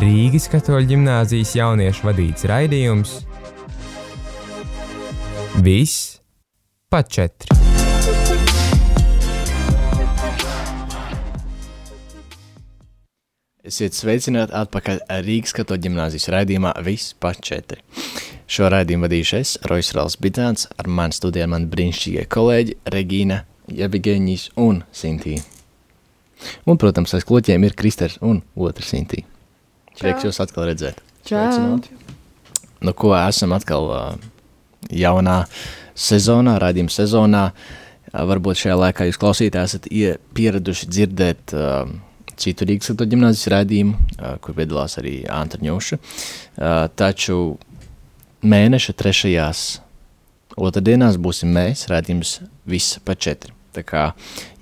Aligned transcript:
Rīgas 0.00 0.46
katoļu 0.52 0.86
ģimnāzijas 0.92 1.56
jauniešu 1.58 2.06
vadīts 2.06 2.46
raidījums 2.48 3.16
Viss 5.60 6.20
pa 6.88 7.02
četri. 7.04 7.50
Esiet 13.70 13.94
sveicināti 13.94 14.56
atpakaļ 14.56 15.04
Rīgas 15.26 15.52
katoļu 15.58 15.84
ģimnāzijas 15.88 16.30
raidījumā 16.34 16.72
Viss 16.86 17.12
pa 17.18 17.34
četri. 17.36 17.84
Šo 18.50 18.66
raidījumu 18.72 19.06
vadīšu 19.06 19.36
es, 19.38 19.50
Rojas 19.70 19.92
Rāls 19.94 20.16
Bitāns, 20.18 20.64
ar 20.74 20.88
mani 20.90 21.14
studijā 21.14 21.46
mani 21.46 21.68
brīnišķīgie 21.70 22.24
kolēģi 22.34 22.74
Regīna, 22.90 23.44
Jebigeņģis 23.70 24.48
un 24.58 24.80
Sintīja. 24.90 25.44
Un, 26.66 26.80
protams, 26.80 27.14
aiz 27.14 27.26
kloķiem 27.28 27.68
ir 27.68 27.76
Kristers 27.78 28.18
un 28.26 28.40
otra 28.58 28.82
Sintīja. 28.88 29.28
Prieks 30.00 30.26
jūs 30.26 30.42
atkal 30.42 30.66
redzēt. 30.66 30.98
Čau! 31.28 31.78
Nu, 32.80 32.96
ko 32.96 33.12
esam 33.14 33.54
atkal 33.54 33.86
jaunā 34.90 35.38
sezonā, 35.94 36.56
raidījuma 36.58 36.90
sezonā. 36.94 37.46
Varbūt 38.10 38.64
šajā 38.64 38.76
laikā 38.80 39.06
jūs 39.06 39.20
klausītāji 39.22 39.70
esat 39.70 39.90
ie- 39.94 40.16
pieraduši 40.34 40.90
dzirdēt 40.90 41.54
uh, 41.54 41.84
citu 42.34 42.66
Rīgas 42.66 42.96
ģimnāzijas 42.98 43.50
raidījumu, 43.54 43.94
uh, 43.94 44.38
kur 44.42 44.58
piedalās 44.58 44.98
arī 44.98 45.20
Antrņoša. 45.30 46.00
Uh, 46.00 46.88
taču 46.98 47.36
mēneša 48.42 48.96
trešajās 48.98 49.62
otrdienās 50.60 51.18
būsim 51.20 51.52
mēs, 51.54 51.86
raidījums 51.90 52.40
viss 52.68 52.98
pa 53.04 53.14
četri. 53.14 53.54
Tā 53.70 53.84
kā, 53.86 54.08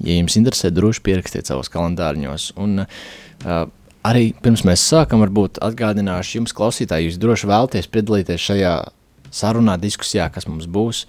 ja 0.05 0.19
jums 0.19 0.37
interesē, 0.37 0.69
droši 0.75 1.01
pierakstiet 1.07 1.49
savos 1.49 1.71
kalendāriņos. 1.73 2.51
Un, 2.61 2.85
uh, 2.85 3.63
arī 4.05 4.31
pirms 4.45 4.67
mēs 4.69 4.85
sākam, 4.85 5.23
varbūt 5.25 5.63
atgādināšu 5.65 6.41
jums, 6.41 6.55
klausītāji, 6.57 7.09
jūs 7.09 7.21
droši 7.23 7.49
vēlaties 7.49 7.89
piedalīties 7.95 8.45
šajā 8.51 8.75
sarunā, 9.35 9.79
diskusijā, 9.81 10.29
kas 10.33 10.49
mums 10.49 10.69
būs. 10.69 11.05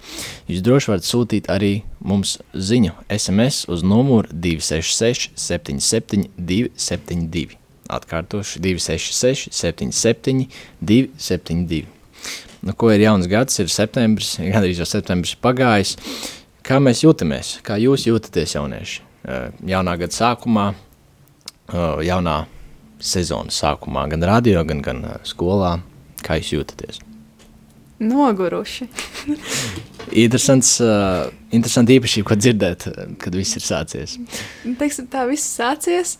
Jūs 0.48 0.64
droši 0.64 0.92
varat 0.92 1.08
sūtīt 1.08 1.52
arī 1.52 1.72
mums 2.00 2.38
ziņu 2.54 2.96
SMS 3.12 3.66
uz 3.72 3.84
numuru 3.84 4.32
266 4.32 5.36
77 5.40 6.28
272. 6.36 7.56
Atkārtošu 7.90 8.62
266 8.62 9.50
77 9.56 10.46
272. 10.80 11.99
Nu, 12.60 12.74
ko 12.76 12.90
ir 12.92 13.00
jauns 13.00 13.28
gads, 13.30 13.56
ir 13.62 13.70
septembris, 13.72 14.34
gandrīz 14.36 14.82
jau 14.82 14.88
septembris 14.88 15.32
pagājis. 15.40 15.94
Kā 16.66 16.76
mēs 16.82 17.00
jūtamies? 17.06 17.58
Kā 17.64 17.78
jūs 17.80 18.04
jūtaties, 18.08 18.56
jaunieši? 18.58 19.00
Jaunā 19.68 19.96
gada 20.00 20.16
sākumā, 20.16 20.66
jaunā 22.04 22.36
sezonas 23.00 23.56
sākumā, 23.62 24.04
gan 24.12 24.28
radio, 24.28 24.64
gan, 24.68 24.82
gan 24.84 25.06
skolā. 25.28 25.78
Kā 26.24 26.36
jūs 26.36 26.52
jūtaties? 26.58 27.00
Noguruši. 28.00 28.88
Interesants, 30.24 30.78
uh, 30.82 31.28
interesanti 31.52 31.98
īpašība, 32.00 32.26
ko 32.30 32.36
dzirdēt, 32.40 32.86
uh, 32.88 33.10
kad 33.20 33.36
viss 33.36 33.58
ir 33.60 33.64
sācies. 33.64 34.16
Teiksim, 34.80 35.08
tā 35.12 35.26
viss 35.28 35.52
sācies, 35.58 36.16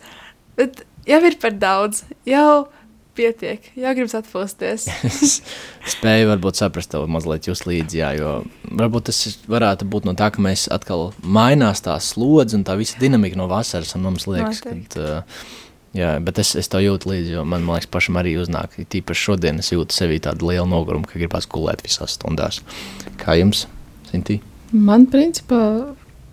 bet 0.57 0.83
jau 1.09 1.19
ir 1.25 1.37
par 1.41 1.57
daudz. 1.57 2.03
Jau 2.29 2.69
pietiek, 3.17 3.65
jau 3.77 3.93
gribas 3.95 4.15
atpūsties. 4.17 4.85
Es 5.07 5.33
spēju 5.95 6.29
varbūt 6.31 6.59
saprast 6.61 6.91
tev 6.93 7.07
mazliet 7.11 7.49
jūs 7.49 7.65
līdzi, 7.67 7.99
jā, 8.01 8.11
jo 8.19 8.35
varbūt 8.69 9.09
tas 9.09 9.19
varētu 9.51 9.87
būt 9.91 10.07
no 10.09 10.15
tā, 10.17 10.31
ka 10.33 10.43
mēs 10.43 10.67
atkal 10.73 11.09
mainās 11.23 11.83
tā 11.85 11.97
slodze 12.03 12.57
un 12.57 12.65
tā 12.67 12.77
visa 12.79 12.99
dinamika 13.01 13.39
no 13.39 13.49
vasaras, 13.51 13.95
un 13.97 14.07
mums 14.07 14.27
liekas, 14.29 14.63
ka, 14.63 14.75
uh, 15.01 15.41
jā, 15.97 16.13
bet 16.23 16.41
es, 16.43 16.53
es 16.59 16.71
to 16.71 16.81
jūtu 16.83 17.11
līdzi, 17.11 17.35
jo 17.37 17.43
man, 17.45 17.65
man 17.67 17.79
liekas, 17.79 17.91
pašam 17.93 18.21
arī 18.21 18.37
uznāk, 18.41 18.79
tīpaši 18.91 19.27
šodien 19.27 19.59
es 19.63 19.73
jūtu 19.73 19.97
sevī 19.97 20.21
tādu 20.23 20.51
lielu 20.51 20.69
nogurumu, 20.71 21.09
ka 21.09 21.19
gribās 21.19 21.49
gulēt 21.51 21.83
visās 21.85 22.17
stundās. 22.19 22.61
Kā 23.21 23.35
jums, 23.39 23.67
Sintī? 24.11 24.39
Man, 24.71 25.05
principā, 25.11 25.59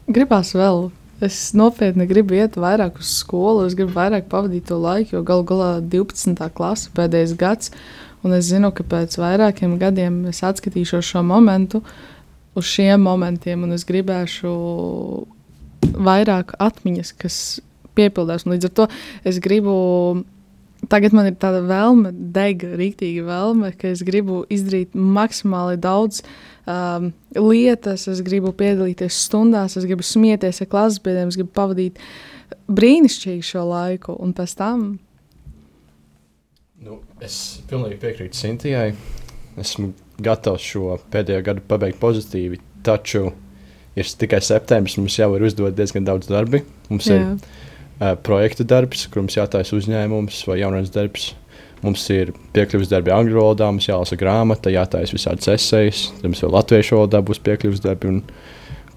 gribās 0.07 0.55
vēl. 0.55 0.89
Es 1.25 1.51
nopietni 1.59 2.07
gribu 2.07 2.37
iet 2.39 2.55
vairāk 2.61 3.01
uz 3.03 3.11
skolu, 3.25 3.65
es 3.67 3.75
gribu 3.75 3.97
vairāk 3.97 4.29
pavadīt 4.31 4.69
to 4.71 4.77
laiku, 4.79 5.17
jo 5.17 5.23
galu 5.27 5.43
galā 5.49 5.71
12. 5.83 6.39
klase 6.55 6.93
pēdējais 6.95 7.35
gads, 7.39 7.73
un 8.23 8.37
es 8.37 8.47
zinu, 8.53 8.71
ka 8.71 8.87
pēc 8.87 9.17
vairākiem 9.19 9.75
gadiem 9.81 10.21
es 10.31 10.45
atskatīšos 10.47 11.11
šo 11.11 11.25
momentu 11.27 11.83
uz 12.55 12.71
šiem 12.71 13.03
momentiem, 13.03 13.67
un 13.67 13.75
es 13.75 13.87
gribēšu 13.89 14.53
vairāk 15.99 16.55
atmiņas, 16.63 17.13
kas 17.19 17.37
piepildās. 17.99 18.47
Un 18.47 18.55
līdz 18.55 18.71
ar 18.71 18.75
to 18.79 18.89
es 19.27 19.43
gribu. 19.43 19.75
Tagad 20.89 21.17
man 21.17 21.29
ir 21.29 21.37
tāda 21.41 21.61
vēlme, 21.69 22.13
dega, 22.35 22.71
rīktīga 22.81 23.27
vēlme, 23.27 23.73
ka 23.77 23.91
es 23.93 24.05
gribu 24.07 24.43
izdarīt 24.53 24.95
maksimāli 24.97 25.77
daudz 25.81 26.23
um, 26.65 27.11
lietas, 27.37 28.07
es 28.09 28.23
gribu 28.25 28.55
piedalīties 28.57 29.19
stundās, 29.27 29.77
es 29.77 29.85
gribu 29.89 30.07
smieties 30.07 30.63
ar 30.65 30.71
klases 30.73 31.03
biedriem, 31.05 31.29
es 31.29 31.37
gribu 31.41 31.53
pavadīt 31.59 32.01
brīnišķīgi 32.73 33.45
šo 33.45 33.67
laiku, 33.69 34.17
un 34.17 34.33
pēc 34.37 34.57
tam 34.57 34.89
Nu, 36.79 37.01
es 37.25 37.59
pilnīgi 37.67 37.99
piekrītu 37.99 38.39
Sintijai. 38.39 38.93
Esmu 39.59 39.91
gatavs 40.23 40.63
šo 40.63 40.95
pēdējo 41.11 41.43
gadu 41.49 41.65
pabeigt 41.67 41.99
pozitīvi, 41.99 42.61
taču 42.87 43.33
ir 43.99 44.11
tikai 44.21 44.39
septembris. 44.45 44.95
Mums 45.01 45.17
jau 45.19 45.33
ir 45.35 45.47
uzdot 45.49 45.75
diezgan 45.75 46.07
daudz 46.07 46.31
darbi. 46.31 46.63
Mums 46.87 47.09
jā. 47.11 47.19
ir 47.19 47.49
projekta 47.99 48.67
darbs, 48.67 49.07
kur 49.11 49.25
mums 49.25 49.37
jātaisa 49.39 49.77
uzņēmums 49.79 50.45
vai 50.49 50.61
jaunais 50.63 50.93
darbs. 50.95 51.33
Mums 51.83 52.03
ir 52.11 52.33
piekļuvis 52.57 52.91
darbi 52.91 53.13
angļu 53.15 53.39
valodā, 53.39 53.69
mums 53.71 53.87
jālasa 53.87 54.19
grāmata, 54.19 54.73
jātaisa 54.75 55.15
visādas 55.15 55.51
esejas. 55.53 56.09
Tad 56.19 56.27
mums 56.27 56.43
vēl 56.43 56.55
latviešu 56.57 56.97
valodā 56.99 57.23
būs 57.23 57.43
piekļuvis 57.47 57.85
darbi. 57.85 58.21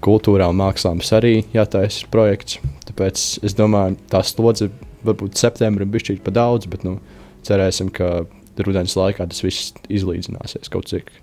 Kultūrā 0.02 0.48
un 0.50 0.58
mākslā 0.58 0.96
mums 0.96 1.12
arī 1.14 1.44
jātaisa 1.54 2.08
projekts. 2.10 2.58
Tāpēc 2.88 3.26
es 3.46 3.54
domāju, 3.54 4.00
tā 4.10 4.24
slodze 4.26 4.66
varbūt 5.06 5.38
septembrim 5.38 5.92
bija 5.94 6.08
šķiet 6.08 6.24
pa 6.26 6.34
daudz, 6.34 6.66
bet 6.70 6.82
nu, 6.86 6.96
cerēsim, 7.46 7.92
ka 7.94 8.24
rudens 8.66 8.98
laikā 8.98 9.28
tas 9.30 9.44
viss 9.46 9.70
izlīdzināsies 9.86 10.72
kaut 10.72 10.90
cik. 10.90 11.14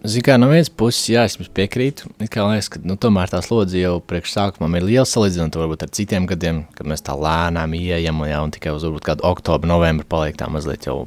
Ziniet, 0.00 0.24
kā 0.24 0.36
no 0.40 0.46
vienas 0.48 0.70
puses, 0.72 1.10
jā, 1.12 1.26
es 1.28 1.34
jums 1.36 1.50
piekrītu. 1.52 2.08
Liekas, 2.22 2.70
ka 2.72 2.78
nu, 2.88 2.94
tomēr 2.96 3.28
tā 3.28 3.42
slodze 3.44 3.76
jau 3.82 3.98
priekš 4.00 4.32
sākumam 4.32 4.78
ir 4.78 4.86
liela 4.88 5.04
salīdzinot 5.04 5.58
varbūt 5.60 5.82
ar 5.84 5.90
citiem 5.92 6.28
gadiem, 6.28 6.62
kad 6.72 6.88
mēs 6.88 7.04
tā 7.04 7.12
lēnām 7.12 7.74
ieejam 7.76 8.22
un, 8.22 8.30
jā, 8.30 8.38
un 8.40 8.54
tikai 8.54 8.72
uz 8.72 8.86
varbūt 8.86 9.04
kādu 9.04 9.26
oktobru, 9.28 9.68
novembru 9.68 10.06
paliek 10.08 10.38
tā 10.40 10.48
mazliet 10.48 10.86
jau 10.88 11.02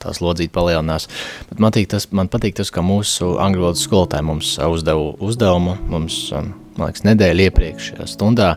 tā 0.00 0.14
slodzīte 0.16 0.54
palielinās. 0.54 1.04
Bet 1.50 1.60
man, 1.60 1.74
tas, 1.92 2.06
man 2.16 2.30
patīk 2.32 2.56
tas, 2.56 2.70
ka 2.72 2.80
mūsu 2.86 3.34
angļu 3.44 3.66
valodas 3.66 3.84
skolotāji 3.84 4.24
mums 4.24 4.54
uzdeva 4.56 5.10
uzdevumu, 5.28 5.74
mums, 5.92 6.16
um, 6.32 6.54
man 6.78 6.88
liekas, 6.88 7.04
nedēļa 7.04 7.48
iepriekš 7.50 7.90
uh, 7.96 8.06
stundā, 8.08 8.54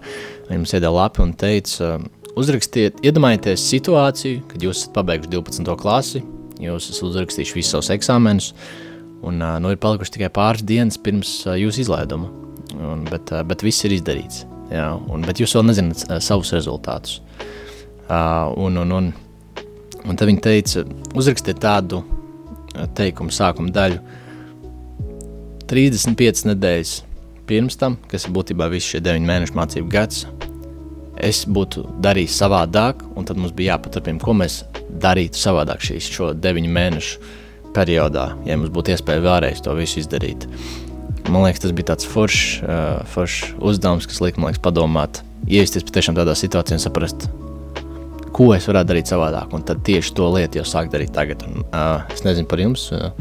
mums 0.48 0.72
iedeva 0.72 0.94
lapi 1.02 1.26
un 1.26 1.34
teica, 1.36 1.98
um, 1.98 2.06
uzrakstiet, 2.40 3.02
iedomājieties 3.04 3.68
situāciju, 3.74 4.46
kad 4.54 4.64
jūs 4.64 4.86
esat 4.86 4.96
pabeiguši 4.96 5.34
12. 5.34 5.76
klasi, 5.82 6.24
jūs 6.64 6.88
esat 6.94 7.10
uzrakstījuši 7.10 7.58
visus 7.58 7.76
savus 7.76 7.92
eksāmenus, 7.98 8.54
un 9.28 9.42
nu, 9.62 9.72
ir 9.72 9.82
palikuši 9.82 10.16
tikai 10.18 10.32
pāris 10.34 10.66
dienas 10.66 11.00
pirms 11.02 11.34
jūsu 11.60 11.86
izlaiduma, 11.86 12.30
un, 12.78 13.04
bet, 13.10 13.34
bet 13.48 13.66
viss 13.66 13.86
ir 13.86 13.96
izdarīts, 13.98 14.46
jā, 14.72 14.88
un, 15.12 15.26
bet 15.28 15.42
jūs 15.42 15.54
vēl 15.58 15.68
nezināt 15.70 16.06
savus 16.24 16.54
rezultātus. 16.56 17.20
Un, 18.12 18.80
un, 18.82 18.92
un, 18.92 19.12
un 20.04 20.18
tad 20.18 20.28
viņi 20.28 20.44
teica, 20.44 20.84
uzrakstiet 21.16 21.62
tādu 21.64 22.02
teikumu 22.98 23.32
sākuma 23.34 23.72
daļu. 23.76 24.02
35 25.72 26.50
nedēļas 26.50 26.98
pirms 27.48 27.78
tam, 27.80 27.96
kas 28.12 28.26
ir 28.28 28.34
būtībā 28.36 28.68
viss 28.72 28.92
šie 28.92 29.00
9 29.04 29.24
mēnešu 29.28 29.56
mācību 29.56 29.92
gads, 29.92 30.26
es 31.22 31.44
būtu 31.48 31.86
darījis 32.04 32.36
savādāk, 32.42 33.06
un 33.16 33.28
tad 33.28 33.40
mums 33.40 33.54
bija 33.56 33.78
jāpaturpina, 33.78 34.20
ko 34.24 34.36
mēs 34.36 34.62
darītu 35.02 35.40
savādāk 35.40 35.84
šīs 35.86 36.10
šo 36.12 36.32
9 36.36 36.68
mēnešu 36.76 37.32
periodā, 37.76 38.32
ja 38.48 38.58
mums 38.60 38.72
būtu 38.74 38.94
iespēja 38.96 39.24
vēlreiz 39.26 39.62
to 39.64 39.76
visu 39.78 40.02
izdarīt. 40.02 40.48
Man 41.30 41.46
liekas, 41.46 41.62
tas 41.64 41.76
bija 41.78 41.92
tāds 41.92 42.08
foršs 42.10 42.64
uh, 42.66 43.04
forš 43.14 43.38
uzdevums, 43.62 44.08
kas 44.10 44.22
liek 44.24 44.40
man 44.42 44.52
liekas, 44.52 44.64
padomāt, 44.64 45.22
iesties 45.48 45.86
patiešām 45.88 46.18
tādā 46.18 46.36
situācijā 46.38 46.80
un 46.80 46.84
saprast, 46.84 47.28
ko 48.36 48.52
es 48.56 48.68
varētu 48.70 48.92
darīt 48.92 49.12
savādāk. 49.12 49.54
Un 49.56 49.66
tad 49.68 49.84
tieši 49.88 50.16
to 50.18 50.30
lietu 50.34 50.62
jau 50.62 50.68
sāk 50.68 50.92
darīt 50.94 51.14
tagad. 51.16 51.44
Un, 51.48 51.66
uh, 51.70 52.02
es 52.14 52.26
nezinu 52.28 52.50
par 52.50 52.64
jums. 52.64 52.88
Uh, 52.96 53.12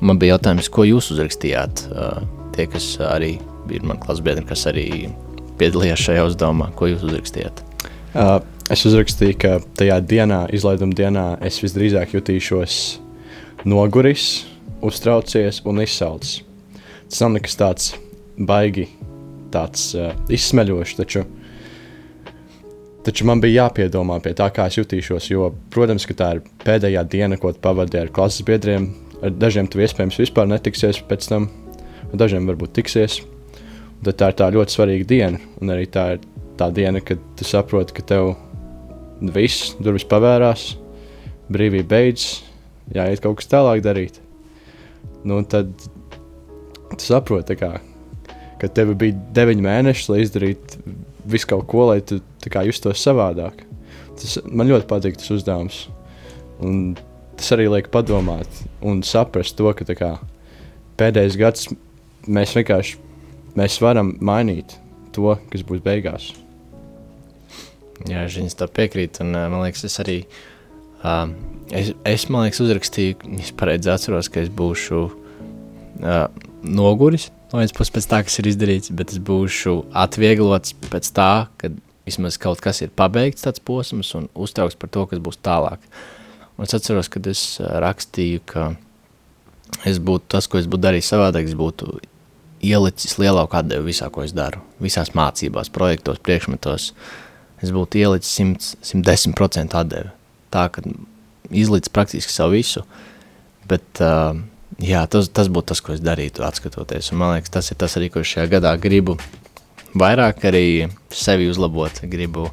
man 0.00 0.20
bija 0.22 0.36
jautājums, 0.36 0.70
ko 0.72 0.86
jūs 0.88 1.12
uzrakstījāt. 1.14 1.84
Uh, 1.92 2.22
tie, 2.56 2.66
kas 2.70 2.94
arī 3.04 3.36
bija 3.68 3.84
mani 3.86 4.02
klases 4.02 4.24
biedri, 4.24 4.46
kas 4.48 4.64
arī 4.70 4.86
piedalījās 5.60 6.08
šajā 6.08 6.24
uzdevumā, 6.30 6.72
ko 6.78 6.90
jūs 6.90 7.04
uzrakstījāt. 7.06 7.62
Uh, 8.12 8.38
es 8.72 8.82
uzrakstīju, 8.88 9.38
ka 9.40 9.54
tajā 9.78 10.00
dienā, 10.04 10.44
izlaiduma 10.54 10.96
dienā, 10.96 11.26
es 11.44 11.60
visdrīzāk 11.62 12.16
jutīšos 12.16 12.78
noguris, 13.68 14.46
uztraucies 14.82 15.62
un 15.68 15.82
izsalcis. 15.82 16.42
Tas 17.08 17.22
nav 17.22 17.34
nekas 17.36 17.56
tāds 17.60 17.92
baigi 18.38 18.88
tāds 19.52 19.92
uh, 19.98 20.12
izsmeļošs. 20.32 20.96
Taču, 20.98 21.24
taču 23.06 23.26
man 23.28 23.42
bija 23.42 23.66
jāpiedomā 23.66 24.18
pie 24.24 24.34
tā, 24.38 24.48
kā 24.54 24.66
es 24.70 24.78
jutīšos. 24.80 25.30
Jo, 25.32 25.50
protams, 25.74 26.06
ka 26.08 26.16
tā 26.18 26.30
ir 26.36 26.44
pēdējā 26.64 27.04
diena, 27.12 27.38
ko 27.40 27.52
pavadīju 27.52 28.06
ar 28.06 28.14
klases 28.14 28.46
biedriem. 28.48 28.90
Ar 29.22 29.34
dažiem 29.38 29.68
tu 29.70 29.82
iespējams 29.82 30.18
vispār 30.18 30.48
netiksies 30.50 31.02
pēc 31.06 31.28
tam, 31.30 31.46
ar 32.08 32.22
dažiem 32.24 32.48
varbūt 32.50 32.74
tiksies. 32.80 33.20
Un 33.22 34.08
tad 34.08 34.18
tā 34.18 34.32
ir 34.32 34.38
tā 34.40 34.48
ļoti 34.56 34.74
svarīga 34.74 35.10
diena. 35.12 35.42
Un 35.60 35.74
arī 35.76 35.86
tā 35.92 36.14
ir 36.16 36.24
tā 36.58 36.72
diena, 36.74 37.02
kad 37.04 37.20
tu 37.38 37.46
saproti, 37.46 37.94
ka 37.94 38.06
tev 38.08 38.32
viss 39.36 39.76
durvis 39.78 40.08
pavērās, 40.08 40.72
brīvība 41.52 41.92
beidzas, 41.92 42.40
jāiet 42.94 43.22
kaut 43.22 43.40
kas 43.40 43.50
tālāk 43.50 43.82
darīt. 43.84 44.20
Nu, 45.24 45.40
tad 45.46 45.70
tu 46.92 47.04
saproti, 47.04 47.56
kā, 47.58 47.76
ka 48.60 48.70
tev 48.74 48.94
bija 48.98 49.16
deviņi 49.36 49.64
mēneši, 49.64 50.08
lai 50.10 50.20
izdarītu 50.24 50.96
visu 51.32 51.48
kaut 51.52 51.68
ko, 51.70 51.86
lai 51.92 52.00
tu 52.04 52.20
kā, 52.50 52.64
justos 52.68 53.02
savādāk. 53.02 53.64
Tas 54.18 54.38
man 54.46 54.70
ļoti 54.70 54.88
patīk 54.90 55.18
tas 55.18 55.32
uzdevums. 55.34 55.86
Un 56.62 56.94
tas 57.38 57.54
arī 57.54 57.68
liek 57.70 57.88
padomāt 57.94 58.62
un 58.84 59.02
saprast 59.06 59.56
to, 59.58 59.70
ka 59.78 59.96
kā, 59.98 60.12
pēdējais 61.00 61.38
gads 61.40 61.72
mēs 62.28 62.54
vienkārši 62.58 63.00
mēs 63.58 63.80
varam 63.82 64.14
mainīt 64.22 64.76
to, 65.14 65.34
kas 65.50 65.64
būs 65.66 65.82
beigās. 65.84 66.30
Jā, 68.08 68.24
Žiņas 68.26 68.56
tā 68.58 68.66
piekrīt, 68.66 69.20
un 69.22 69.34
man 69.36 69.60
liekas, 69.62 69.84
es 69.86 69.98
arī, 70.02 70.22
uh, 70.24 70.51
es, 71.02 71.92
es 72.08 72.26
man 72.30 72.46
liekas, 72.46 72.62
uzrakstīju, 72.64 73.18
es 73.40 73.52
pareizi 73.58 73.90
atceros, 73.92 74.30
ka 74.32 74.42
es 74.42 74.50
būšu 74.52 75.00
uh, 75.08 76.26
noguris, 76.62 77.30
no 77.50 77.60
vienas 77.60 77.74
puses 77.76 77.94
pēc 77.94 78.08
tā, 78.10 78.20
kas 78.26 78.38
ir 78.42 78.50
izdarīts, 78.52 78.92
bet 78.96 79.14
es 79.14 79.22
būšu 79.22 79.78
atvieglots 80.04 80.76
pēc 80.88 81.10
tā, 81.16 81.32
ka 81.60 81.72
vismaz 82.06 82.38
kaut 82.42 82.62
kas 82.62 82.82
ir 82.82 82.94
pabeigts 82.94 83.46
tāds 83.46 83.62
posms 83.62 84.14
un 84.18 84.30
uztraukts 84.34 84.78
par 84.78 84.90
to, 84.94 85.06
kas 85.10 85.22
būs 85.22 85.38
tālāk. 85.42 85.82
Un 86.58 86.66
es 86.66 86.74
atceros, 86.76 87.10
kad 87.10 87.26
es 87.30 87.42
rakstīju, 87.60 88.44
ka 88.46 88.72
es 89.88 89.98
būtu 90.02 90.34
tas, 90.34 90.48
ko 90.50 90.60
es 90.60 90.68
būtu 90.70 90.86
darījis 90.86 91.12
savādāk, 91.14 91.48
es 91.48 91.58
būtu 91.58 91.98
ielicis 92.62 93.16
lielāku 93.18 93.58
atdevi 93.58 93.90
visā, 93.90 94.10
ko 94.12 94.22
es 94.22 94.34
daru. 94.36 94.60
Visās 94.82 95.14
mācībās, 95.18 95.70
projektos, 95.72 96.20
priekšmetos, 96.22 96.90
uh, 96.92 97.30
es 97.62 97.70
būtu 97.74 98.02
ielicis 98.02 98.34
100, 98.40 98.74
110% 98.90 99.78
atdevi. 99.78 100.10
Tā, 100.52 100.66
ka 100.72 100.84
izlīdz 101.52 101.90
praktiski 101.92 102.32
savu 102.32 102.56
visu, 102.56 102.84
bet 103.68 104.02
uh, 104.04 104.36
jā, 104.82 105.04
tas, 105.10 105.30
tas 105.32 105.50
būtu 105.52 105.72
tas, 105.72 105.82
ko 105.84 105.96
es 105.96 106.02
darītu, 106.04 106.44
atskatoties. 106.46 107.12
Un 107.12 107.22
man 107.22 107.36
liekas, 107.36 107.52
tas 107.54 107.72
ir 107.72 107.80
tas 107.80 107.96
arī, 108.00 108.10
ko 108.12 108.24
šajā 108.26 108.48
gadā 108.56 108.74
gribu 108.80 109.16
vairāk 109.98 110.46
arī 110.48 110.66
sevi 111.12 111.50
uzlabot, 111.52 112.02
gribu 112.08 112.48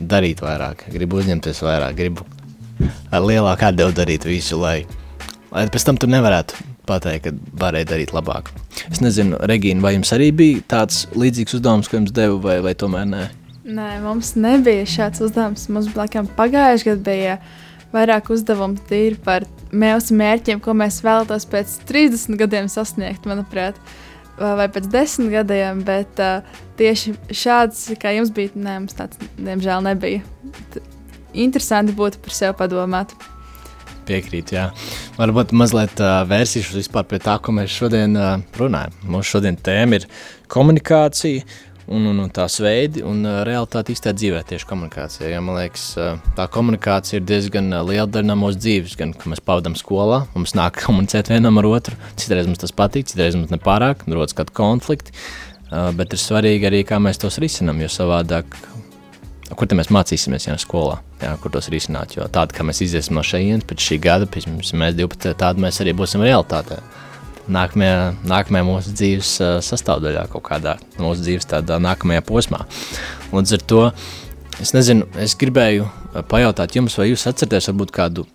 darīt 0.00 0.42
vairāk, 0.44 0.86
gribu 0.92 1.20
uzņemties 1.20 1.62
vairāk, 1.64 1.96
gribu 1.98 2.26
ar 3.12 3.24
lielāku 3.24 3.68
atdevu 3.68 3.94
darīt 3.96 4.26
visu, 4.28 4.58
lai, 4.60 4.82
lai 5.52 5.66
pēc 5.72 5.86
tam 5.88 6.00
tu 6.00 6.08
nevarētu 6.10 6.68
pateikt, 6.88 7.26
ka 7.26 7.58
varēja 7.60 7.92
darīt 7.92 8.14
labāk. 8.16 8.50
Es 8.90 9.02
nezinu, 9.04 9.38
Regīna, 9.46 9.82
vai 9.84 9.94
jums 9.96 10.12
arī 10.16 10.30
bija 10.36 10.64
tāds 10.74 11.04
līdzīgs 11.14 11.58
uzdevums, 11.58 11.90
ko 11.90 12.00
jums 12.00 12.14
devu, 12.16 12.40
vai, 12.44 12.58
vai 12.64 12.74
tomēr 12.78 13.06
nē? 13.10 13.26
Nē, 13.70 14.00
mums 14.02 14.34
nebija 14.34 14.86
šāds 14.88 15.22
uzdevums. 15.22 15.68
Mums 15.70 15.90
laikam 15.94 16.26
pagājušajā 16.38 16.96
gadā 16.96 17.04
bija 17.06 17.36
vairāk 17.94 18.30
uzdevumu 18.34 18.80
tīri 18.88 19.18
par 19.22 19.46
mūsu 19.70 20.16
mērķiem, 20.18 20.62
ko 20.62 20.74
mēs 20.78 21.00
vēlamies 21.06 21.46
pēc 21.50 21.76
30 21.86 22.38
gadiem 22.40 22.70
sasniegt, 22.70 23.28
manuprāt, 23.30 23.78
vai 24.38 24.66
pēc 24.74 24.90
10 24.90 25.30
gadiem. 25.34 25.84
Bet 25.86 26.22
uh, 26.22 26.46
tieši 26.80 27.14
šāds, 27.30 27.88
kā 28.00 28.14
jums 28.16 28.32
bija, 28.34 28.54
nē, 28.58 28.78
mums 28.84 28.98
tāds 28.98 29.20
diemžēl 29.38 29.86
nebija. 29.86 30.24
T 30.74 30.82
interesanti 31.30 31.94
būtu 31.94 32.18
par 32.24 32.34
sevi 32.34 32.56
padomāt. 32.58 33.14
Piekrīt, 34.08 34.50
jā. 34.56 34.70
Varbūt 35.14 35.52
mazliet 35.54 36.00
uh, 36.02 36.24
vērsīšos 36.26 36.88
pie 36.90 37.20
tā, 37.22 37.36
ko 37.38 37.54
mēs 37.54 37.70
šodien 37.70 38.16
uh, 38.18 38.32
runājam. 38.58 38.96
Mūsu 39.06 39.36
šodien 39.36 39.58
tēma 39.60 40.00
ir 40.00 40.08
komunikācija 40.50 41.44
un, 41.90 42.06
un, 42.06 42.20
un 42.22 42.30
tās 42.32 42.60
veidi 42.62 43.02
un 43.06 43.24
uh, 43.26 43.40
realitāte 43.46 43.92
īstā 43.94 44.12
dzīvē 44.14 44.44
tieši 44.46 44.68
komunikācijā. 44.70 45.30
Ja, 45.32 45.42
man 45.44 45.58
liekas, 45.58 45.86
uh, 45.98 46.20
tā 46.38 46.46
komunikācija 46.52 47.18
ir 47.18 47.26
diezgan 47.26 47.72
liela 47.88 48.06
daļa 48.06 48.30
no 48.30 48.36
mūsu 48.44 48.60
dzīves, 48.62 48.96
gan 49.00 49.14
kad 49.16 49.32
mēs 49.32 49.42
pavadām 49.44 49.76
skolā, 49.78 50.22
mums 50.36 50.54
nāk 50.58 50.78
komunicēt 50.84 51.32
vienam 51.32 51.58
ar 51.60 51.70
otru. 51.70 51.98
Citreiz 52.20 52.48
mums 52.48 52.62
tas 52.62 52.74
patīk, 52.76 53.10
citreiz 53.10 53.38
mums 53.38 53.50
nepārāk, 53.52 54.06
rodas 54.10 54.36
kādi 54.38 54.54
konflikti, 54.56 55.16
uh, 55.16 55.90
bet 55.96 56.14
ir 56.14 56.22
svarīgi 56.22 56.70
arī, 56.70 56.84
kā 56.86 57.02
mēs 57.02 57.20
tos 57.22 57.40
risinām, 57.42 57.82
jo 57.82 57.90
savādāk, 57.90 58.58
kur 59.50 59.74
mēs 59.74 59.90
mācīsimies, 59.90 60.46
ja 60.46 60.54
skolā, 60.62 61.00
jā, 61.18 61.34
kur 61.42 61.50
tos 61.58 61.72
risināt, 61.74 62.14
jo 62.14 62.30
tāda, 62.30 62.54
kā 62.54 62.66
mēs 62.66 62.84
iziesim 62.86 63.18
no 63.18 63.26
šejienes 63.26 63.66
pēc 63.66 63.90
šī 63.90 64.02
gada, 64.06 64.30
pēc 64.30 64.46
mēs 64.46 64.94
12, 64.94 65.34
tāda 65.42 65.66
mēs 65.66 65.82
arī 65.82 65.96
būsim 65.98 66.22
realitātē 66.22 66.78
nākamajā, 67.52 68.00
nākamajā 68.30 68.66
mūsu 68.66 68.92
dzīves 68.96 69.30
sastāvdaļā, 69.66 70.26
kaut 70.32 70.44
kādā 70.48 70.76
mūsu 71.00 71.24
dzīves 71.26 71.48
tādā 71.50 71.80
nākamajā 71.82 72.24
posmā. 72.26 72.64
Līdz 73.32 73.56
ar 73.56 73.64
to 73.72 73.80
es 74.62 74.74
nezinu, 74.76 75.08
es 75.20 75.36
gribēju 75.40 75.88
pajautāt 76.30 76.76
jums, 76.76 76.98
vai 76.98 77.10
jūs 77.10 77.26
atceraties 77.30 77.70
varbūt 77.72 77.94
kādu 77.96 78.26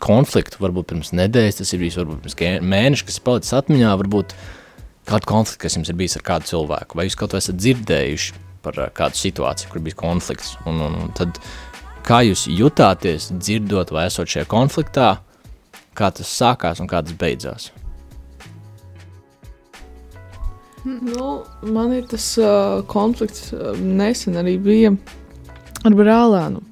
konfliktu, 0.00 0.60
varbūt 0.62 0.92
pirms 0.92 1.12
nedēļas, 1.16 1.60
tas 1.60 1.74
ir 1.74 1.82
bijis 1.82 1.98
varbūt 2.00 2.24
pirms 2.24 2.68
mēneša, 2.72 3.08
kas 3.08 3.18
ir 3.20 3.26
palicis 3.26 3.56
atmiņā, 3.58 3.94
varbūt 4.00 4.36
kādu 5.10 5.28
konfliktu, 5.28 5.64
kas 5.64 5.76
jums 5.78 5.90
ir 5.90 5.98
bijis 5.98 6.16
ar 6.18 6.26
kādu 6.26 6.50
cilvēku, 6.50 6.98
vai 6.98 7.08
jūs 7.08 7.18
kaut 7.18 7.34
ko 7.34 7.40
esat 7.40 7.58
dzirdējuši 7.60 8.46
par 8.64 8.78
kādu 8.96 9.16
situāciju, 9.16 9.72
kur 9.72 9.84
bija 9.84 9.98
konflikts, 10.00 10.54
un, 10.68 10.80
un, 10.84 10.96
un 11.04 11.12
tad 11.16 11.40
kā 12.06 12.22
jūs 12.26 12.46
jutāties 12.52 13.30
dzirdot 13.32 13.92
vai 13.96 14.06
esot 14.10 14.30
šajā 14.30 14.48
konfliktā, 14.50 15.12
kā 15.96 16.10
tas 16.14 16.32
sākās 16.32 16.80
un 16.80 16.88
kā 16.90 17.02
tas 17.04 17.16
beidzās? 17.16 17.70
Nu, 20.84 21.42
man 21.62 21.92
ir 21.92 22.06
tas 22.08 22.32
uh, 22.40 22.80
konflikts 22.88 23.52
uh, 23.52 23.76
nesen 23.76 24.38
arī 24.40 24.56
bija 24.62 24.94
ar 25.84 25.96
brālēnu. 25.96 26.62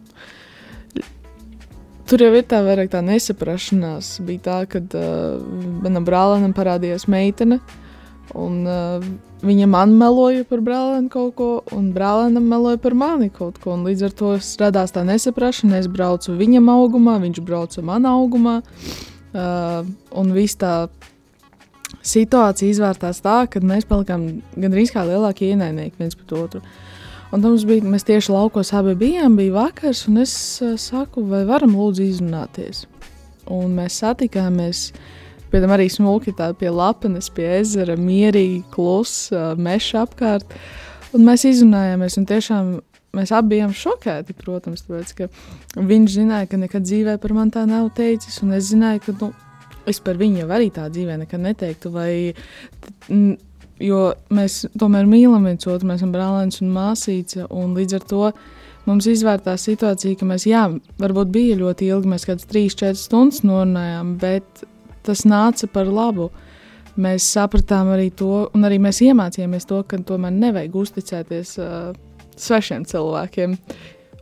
Tur 2.08 2.24
jau 2.24 2.30
ir 2.32 2.46
tā 2.48 2.62
vairāk 2.64 2.88
tā 2.94 3.02
nesaprašanās. 3.04 4.14
Bija 4.24 4.44
tā, 4.46 4.58
ka 4.72 4.80
uh, 4.80 5.42
manam 5.84 6.06
brālēnam 6.08 6.54
parādījās 6.56 7.04
meitene, 7.12 7.58
un 8.32 8.62
uh, 8.64 9.04
viņa 9.44 9.68
man 9.68 9.92
meloja 10.00 10.46
par 10.48 10.64
brālēnu 10.64 11.12
kaut 11.12 11.34
ko, 11.36 11.50
un 11.76 11.90
brālēnam 11.92 12.48
meloja 12.48 12.80
par 12.80 12.96
mani 12.96 13.28
kaut 13.28 13.60
ko. 13.60 13.76
Līdz 13.84 14.08
ar 14.08 14.16
to 14.16 14.32
radās 14.62 14.96
tā 14.96 15.04
nesaprašana. 15.04 15.82
Es 15.82 15.90
braucu 15.92 16.32
viņam 16.38 16.72
augumā, 16.72 17.18
viņš 17.26 17.44
brauca 17.44 17.84
manā 17.84 18.16
augumā, 18.16 18.62
uh, 18.64 19.84
un 20.16 20.32
viss 20.32 20.56
tā 20.56 20.86
situācija 22.04 22.72
izvērtās 22.72 23.22
tā, 23.24 23.42
ka 23.50 23.62
mēs 23.64 23.88
palikām 23.88 24.28
gandrīz 24.56 24.92
kā 24.94 25.04
lielākie 25.08 25.52
ienaidnieki 25.52 26.00
viens 26.00 26.16
pret 26.18 26.34
otru. 26.38 26.62
Un 27.28 27.44
mums 27.44 27.66
bija, 27.68 27.84
mēs 27.84 28.06
tieši 28.08 28.32
laukos 28.32 28.72
abi 28.76 28.94
bijām, 28.96 29.36
bija 29.36 29.52
vakars, 29.58 30.06
un 30.08 30.22
es 30.22 30.32
uh, 30.64 30.78
saku, 30.80 31.26
vai 31.28 31.42
varam 31.48 31.74
lūdzu 31.76 32.06
izrunāties. 32.06 32.86
Un 33.52 33.74
mēs 33.76 33.98
satikāmies, 34.00 34.86
piemēram, 35.52 35.74
arī 35.76 35.88
smuki 35.92 36.32
tā 36.36 36.50
pie 36.56 36.72
lapenes, 36.72 37.28
pie 37.32 37.50
ezera, 37.58 37.98
mierīgi, 38.00 38.62
klusi, 38.72 39.34
uh, 39.36 39.52
meža 39.60 40.06
apkārt. 40.06 40.56
Un 41.12 41.24
mēs 41.28 41.44
izrunājāmies, 41.48 42.16
un 42.20 42.28
tiešām 42.28 42.72
mēs 43.16 43.32
abi 43.36 43.56
bijām 43.56 43.76
šokēti, 43.76 44.36
protams, 44.40 44.86
tāpēc, 44.86 45.12
ka 45.18 45.84
viņš 45.84 46.16
zināja, 46.16 46.48
ka 46.48 46.60
nekad 46.60 46.88
dzīvē 46.88 47.18
par 47.20 47.36
mani 47.36 47.52
tā 47.56 47.64
nav 47.68 47.90
teicis, 47.96 48.40
un 48.44 48.56
es 48.56 48.70
zināju, 48.72 49.04
ka, 49.04 49.16
nu, 49.20 49.30
es 49.90 50.00
par 50.04 50.18
viņu 50.20 50.42
jau 50.42 50.48
arī 50.54 50.70
tā 50.74 50.86
dzīvē 50.92 51.18
nekad 51.24 51.42
neteiktu. 51.44 51.92
Vai, 51.94 52.12
jo 53.82 54.00
mēs 54.34 54.60
tomēr 54.78 55.08
mīlam 55.08 55.46
viens 55.48 55.68
otru, 55.68 55.88
mēs 55.88 56.02
esam 56.02 56.14
brālēns 56.14 56.62
un 56.64 56.72
māsīca. 56.74 57.46
Un 57.54 57.76
līdz 57.78 57.98
ar 57.98 58.08
to 58.10 58.24
mums 58.88 59.08
izvērtās 59.10 59.66
situācija, 59.68 60.18
ka 60.18 60.28
mēs, 60.28 60.48
jā, 60.48 60.64
varbūt 61.00 61.32
bija 61.34 61.58
ļoti 61.60 61.90
ilgi, 61.92 62.12
mēs 62.12 62.26
kādas 62.28 62.48
3-4 62.50 62.98
stundas 62.98 63.42
norunājām, 63.46 64.16
bet 64.20 64.64
tas 65.06 65.24
nāca 65.28 65.70
par 65.72 65.90
labu. 65.90 66.30
Mēs 66.98 67.28
sapratām 67.30 67.92
arī 67.94 68.08
to, 68.10 68.48
un 68.56 68.66
arī 68.66 68.80
mēs 68.82 68.98
iemācījāmies 69.06 69.68
to, 69.70 69.84
ka 69.86 70.00
tomēr 70.02 70.34
nevajag 70.34 70.74
uzticēties 70.82 71.54
uh, 71.62 71.92
svešiem 72.34 72.88
cilvēkiem. 72.90 73.56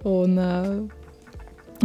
Un, 0.06 0.36
uh, 0.36 0.72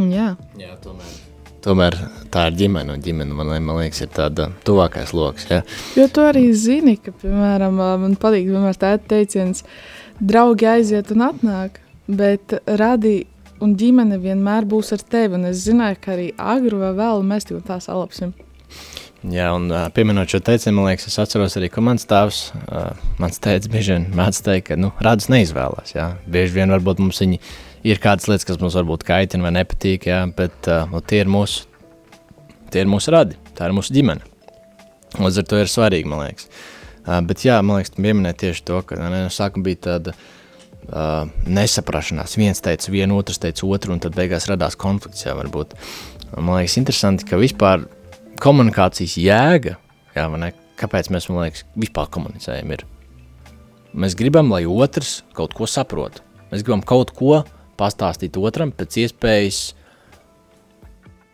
un 0.02 0.12
jā. 0.12 0.34
jā, 0.60 0.76
tomēr 0.84 1.31
Tomēr 1.62 1.98
tā 2.34 2.48
ir 2.50 2.56
ģimene, 2.58 2.96
un 2.96 3.04
ģimene 3.06 3.36
man, 3.38 3.52
man 3.62 3.82
liekas, 3.84 4.02
ir 4.02 4.10
tāda 4.16 4.48
tuvākais 4.66 5.14
lokus. 5.14 5.46
Ja? 5.52 5.62
Jo 6.00 6.08
tu 6.10 6.24
arī 6.26 6.48
zini, 6.58 6.96
ka, 6.98 7.14
piemēram, 7.22 7.78
man 8.02 8.16
patīk 8.22 8.50
tāds 8.82 9.06
teiciens, 9.12 9.62
draugi 10.18 10.70
aiziet 10.72 11.14
un 11.14 11.28
atnāk, 11.30 11.78
bet 12.10 12.58
radi 12.66 13.28
un 13.62 13.76
ģimene 13.78 14.18
vienmēr 14.22 14.66
būs 14.66 14.90
ar 14.98 15.06
tevi. 15.06 15.38
Un 15.38 15.52
es 15.52 15.62
zināju, 15.68 16.02
ka 16.02 16.16
arī 16.16 16.32
agru 16.38 16.82
vai 16.82 16.96
vēlu 16.98 17.30
mēs 17.30 17.50
jau 17.52 17.62
tā 17.66 17.78
salapsim. 17.84 18.34
Jā, 19.22 19.52
un 19.54 19.70
pieminot 19.94 20.34
šo 20.34 20.40
teicienu, 20.42 20.80
man 20.80 20.88
liekas, 20.90 21.12
es 21.12 21.20
atceros 21.22 21.54
arī, 21.60 21.70
ka 21.70 21.82
mans 21.86 22.08
tēvs, 22.10 22.40
mans 23.22 23.38
tēvs 23.38 23.70
bieži 23.70 23.94
vien 23.94 24.08
mēdz 24.18 24.40
teikt, 24.48 24.72
ka, 24.72 24.78
nu, 24.82 24.90
radus 24.98 25.30
neizvēlās, 25.30 25.94
jā. 25.94 26.16
Bieži 26.26 26.58
vien 26.58 26.74
varbūt 26.74 27.04
mums 27.04 27.22
viņi 27.22 27.38
ir 27.38 27.60
kādas 28.02 28.28
lietas, 28.30 28.46
kas 28.46 28.60
mums 28.62 28.76
varbūt 28.78 29.06
kaitina 29.08 29.48
vai 29.48 29.54
nepatīk, 29.56 30.06
jā, 30.12 30.20
bet 30.38 30.68
uh, 30.70 30.84
nu, 30.92 31.02
tie 31.02 31.24
ir 31.24 31.32
mūsu, 31.32 31.66
tie 32.74 32.84
ir 32.84 32.90
mūsu 32.92 33.14
radi, 33.14 33.40
tā 33.58 33.70
ir 33.70 33.74
mūsu 33.78 33.96
ģimene. 33.96 34.28
Līdz 35.18 35.42
ar 35.42 35.48
to 35.50 35.60
ir 35.60 35.72
svarīgi, 35.72 36.10
man 36.12 36.22
liekas. 36.28 36.52
Uh, 37.02 37.18
bet 37.26 37.42
jā, 37.46 37.58
man 37.66 37.80
liekas, 37.80 37.96
tu 37.96 38.04
pieminēji 38.06 38.40
tieši 38.44 38.64
to, 38.68 38.84
ka 38.86 39.00
ne, 39.00 39.24
no 39.26 39.32
sākuma 39.34 39.66
bija 39.66 39.80
tāda 39.88 40.14
uh, 40.14 41.26
nesaprašanās. 41.50 42.38
Viens 42.38 42.62
teica 42.64 42.94
vienu, 42.94 43.18
otrs 43.18 43.42
teica 43.42 43.66
otru, 43.66 43.96
un 43.96 44.04
tad 44.04 44.14
beigās 44.18 44.46
radās 44.52 44.78
konflikts, 44.80 45.26
jā, 45.26 45.34
varbūt. 45.40 45.74
Man 46.38 46.60
liekas 46.60 46.78
interesanti, 46.80 47.26
ka 47.28 47.40
vispār 47.42 47.88
komunikācijas 48.42 49.18
jēga, 49.20 49.74
jā, 50.16 50.28
ne, 50.38 50.52
kāpēc 50.80 51.10
mēs 51.14 51.32
liekas, 51.34 51.66
vispār 51.82 52.14
komunicējam, 52.14 52.76
ir. 52.78 52.86
Mēs 53.92 54.14
gribam, 54.16 54.54
lai 54.54 54.64
otrs 54.70 55.24
kaut 55.36 55.58
ko 55.58 55.68
saprot. 55.68 56.22
Mēs 56.54 56.64
gribam 56.64 56.86
kaut 56.88 57.12
ko 57.18 57.42
pastāstīt 57.82 58.38
otram 58.38 58.72
pēc 58.78 59.02
iespējas 59.06 59.62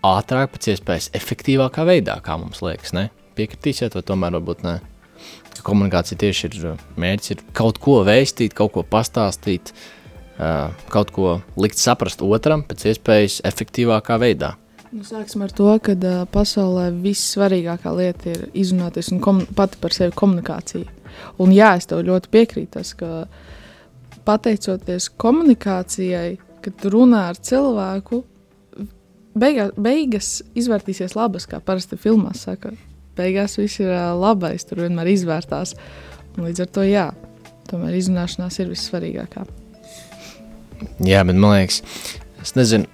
ātrāk, 0.08 0.54
pēc 0.56 0.72
iespējas 0.74 1.12
efektīvākā 1.18 1.86
veidā, 1.88 2.18
kā 2.24 2.38
mums 2.40 2.64
liekas. 2.64 2.94
Ne? 2.96 3.10
Piekritīsiet, 3.38 3.98
vai 3.98 4.06
tomēr 4.08 4.40
varbūt 4.40 4.64
ne. 4.68 4.80
Komunikācija 5.68 6.20
tieši 6.22 6.48
ir 6.48 6.66
mērķis, 7.02 7.32
ir 7.34 7.40
kaut 7.58 7.80
ko 7.82 7.98
vēstīt, 8.06 8.54
kaut 8.56 8.76
ko 8.76 8.84
pastāstīt, 8.88 9.72
kaut 10.94 11.12
ko 11.16 11.40
likt 11.58 11.82
saprast 11.82 12.22
otram 12.24 12.62
pēc 12.68 12.86
iespējas 12.94 13.42
efektīvākā 13.50 14.20
veidā. 14.22 14.54
Nu, 14.94 15.04
sāksim 15.04 15.42
ar 15.44 15.52
to, 15.52 15.68
ka 15.84 15.98
uh, 15.98 16.22
pasaulē 16.32 16.86
vissvarīgākā 17.04 17.92
lieta 17.98 18.30
ir 18.32 18.46
izrunāties 18.56 19.10
un 19.12 19.44
pati 19.58 19.82
par 19.82 19.96
sevi 19.96 20.16
komunikācija. 20.16 20.88
Un 21.44 21.52
jā, 21.52 21.74
es 21.76 21.90
tev 21.90 22.06
ļoti 22.08 22.32
piekrītu, 22.32 22.72
tas, 22.78 22.94
ka 22.96 23.26
pateicoties 24.28 25.10
komunikācijai, 25.22 26.38
kad 26.64 26.76
tu 26.82 26.92
runā 26.94 27.28
ar 27.32 27.40
cilvēku, 27.40 28.22
beigā, 29.38 29.70
beigas 29.80 30.42
izvērtīsies 30.58 31.16
labas, 31.18 31.48
kā 31.50 31.62
parasti 31.64 32.00
filmās 32.02 32.44
saka. 32.48 32.74
Beigās 33.18 33.58
viss 33.58 33.82
ir 33.82 33.94
labais, 34.20 34.68
tur 34.68 34.84
vienmēr 34.84 35.10
izvērtās. 35.16 35.74
Un 36.36 36.46
līdz 36.46 36.66
ar 36.68 36.74
to 36.76 36.84
jā, 36.86 37.08
tomēr 37.72 37.96
izrunāšanās 37.98 38.60
ir 38.62 38.70
vissvarīgākā. 38.74 39.48
Jā, 41.02 41.24
bet 41.26 41.34
man 41.34 41.56
liekas, 41.56 41.82
es 42.44 42.54
nezinu, 42.54 42.86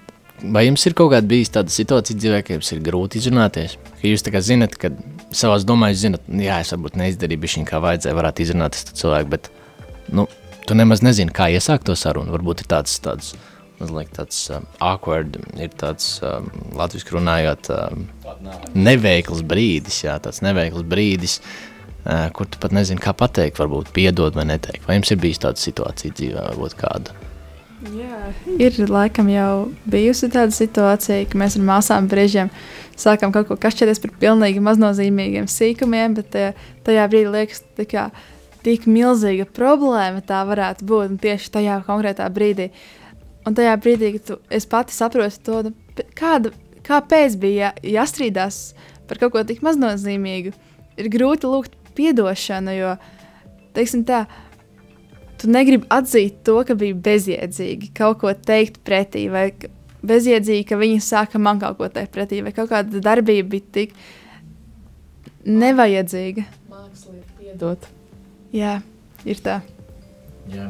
Vai 0.52 0.66
jums 0.66 0.82
ir 0.84 0.92
kaut 0.98 1.12
kāda 1.12 1.28
bijusi 1.30 1.52
tāda 1.54 1.72
situācija 1.72 2.18
dzīvē, 2.18 2.40
ka 2.44 2.56
jums 2.56 2.68
ir 2.74 2.80
grūti 2.84 3.20
izrunāties? 3.20 3.76
Ka 4.00 4.08
jūs 4.10 4.24
zināt, 4.44 4.74
ka 4.80 4.90
savā 5.32 5.56
domās 5.64 6.00
zināt, 6.02 6.26
jā, 6.28 6.58
es 6.60 6.72
varbūt 6.74 6.98
neizdarīju 7.00 7.40
viņa 7.44 7.68
kā 7.70 7.80
vajadzēja, 7.80 8.16
varētu 8.18 8.44
izrunāties 8.44 8.88
ar 8.88 8.98
cilvēku, 8.98 9.30
bet 9.30 9.48
nu, 10.12 10.26
tu 10.68 10.76
nemaz 10.78 11.02
nezini, 11.04 11.32
kā 11.34 11.50
iesākt 11.52 11.86
to 11.88 11.96
sarunu. 11.98 12.32
Varbūt 12.34 12.64
ir 12.64 12.70
tāds, 12.70 12.96
tāds 13.04 13.34
mazliet 13.80 14.12
tāds 14.14 14.38
um, 14.54 14.66
awkward, 14.84 15.36
ir 15.60 15.72
tāds 15.80 16.18
um, 16.24 16.48
latviešu 16.78 17.18
runājot, 17.18 17.70
um, 17.74 18.06
neveikls 18.76 19.44
brīdis, 19.46 20.04
jā, 20.06 20.16
tāds 20.22 20.40
neveikls 20.44 20.86
brīdis, 20.88 21.40
uh, 21.40 22.28
kur 22.36 22.48
tu 22.48 22.60
pat 22.62 22.74
nezini, 22.76 23.02
kā 23.02 23.14
pateikt, 23.16 23.60
varbūt 23.60 23.92
piedod 23.96 24.36
vai 24.38 24.46
neteikt. 24.52 24.86
Vai 24.88 24.98
jums 24.98 25.12
ir 25.12 25.20
bijis 25.22 25.42
tāda 25.44 25.60
situācija 25.60 26.16
dzīvē, 26.16 26.48
varbūt 26.52 26.78
kāda? 26.80 27.16
Jā, 27.92 28.30
ir 28.56 28.78
laikam 28.88 29.26
jau 29.28 29.66
bijusi 29.90 30.30
tāda 30.32 30.54
situācija, 30.56 31.26
ka 31.28 31.36
mēs 31.40 31.58
ar 31.58 31.66
māsām 31.66 32.06
brīžiem 32.08 32.48
sākam 32.96 33.34
kaut 33.34 33.50
ko 33.50 33.58
kašķēties 33.60 34.00
par 34.00 34.14
pilnīgi 34.22 34.62
maznozīmīgiem 34.64 35.50
sīkumiem, 35.50 36.14
bet 36.16 36.30
tajā, 36.32 36.54
tajā 36.86 37.08
brīdī 37.12 37.34
liekas, 37.34 37.60
kā, 37.90 38.06
tik 38.64 38.88
milzīga 38.90 39.46
problēma 39.54 40.22
tā 40.24 40.42
varētu 40.48 40.86
būt 40.88 41.12
un 41.12 41.20
tieši 41.22 41.52
tajā 41.58 41.78
konkrētā 41.86 42.28
brīdī. 42.32 42.70
Un 43.44 43.56
tajā 43.56 43.74
brīdī, 43.80 44.14
tu, 44.24 44.38
es 44.48 44.64
pati 44.68 44.94
saprotu 44.96 45.40
to, 45.44 45.60
nu, 45.68 46.06
kāda, 46.16 46.52
kāpēc 46.86 47.36
bija 47.40 47.74
jā, 47.74 47.98
jāstrīdās 47.98 48.60
par 49.08 49.20
kaut 49.20 49.34
ko 49.34 49.44
tik 49.44 49.60
maznozīmīgu, 49.64 50.54
ir 50.96 51.10
grūti 51.12 51.50
lūgt 51.50 51.76
atdošanu, 51.94 52.72
jo, 52.74 52.94
teiksim 53.76 54.02
tā, 54.08 54.24
tu 55.38 55.50
negribi 55.52 55.86
atzīt 55.92 56.40
to, 56.46 56.56
ka 56.66 56.76
bija 56.78 56.96
bezjēdzīgi 57.06 57.92
kaut 57.94 58.22
ko 58.22 58.32
teikt 58.34 58.80
pretī, 58.86 59.26
vai 59.30 59.50
bezjēdzīgi, 60.04 60.66
ka 60.68 60.78
viņi 60.80 61.02
sāka 61.04 61.40
man 61.40 61.60
kaut 61.62 61.78
ko 61.78 61.90
teikt 61.92 62.14
pretī, 62.16 62.40
vai 62.44 62.54
kaut 62.56 62.72
kāda 62.72 63.02
darbība 63.04 63.52
bija 63.56 63.70
tik 63.78 63.94
nevajadzīga. 65.44 66.46
Mākslīgi 66.72 67.38
piedot. 67.38 67.86
Jā, 68.54 68.78
ir 69.26 69.40
tā. 69.42 69.58
Jā. 70.52 70.68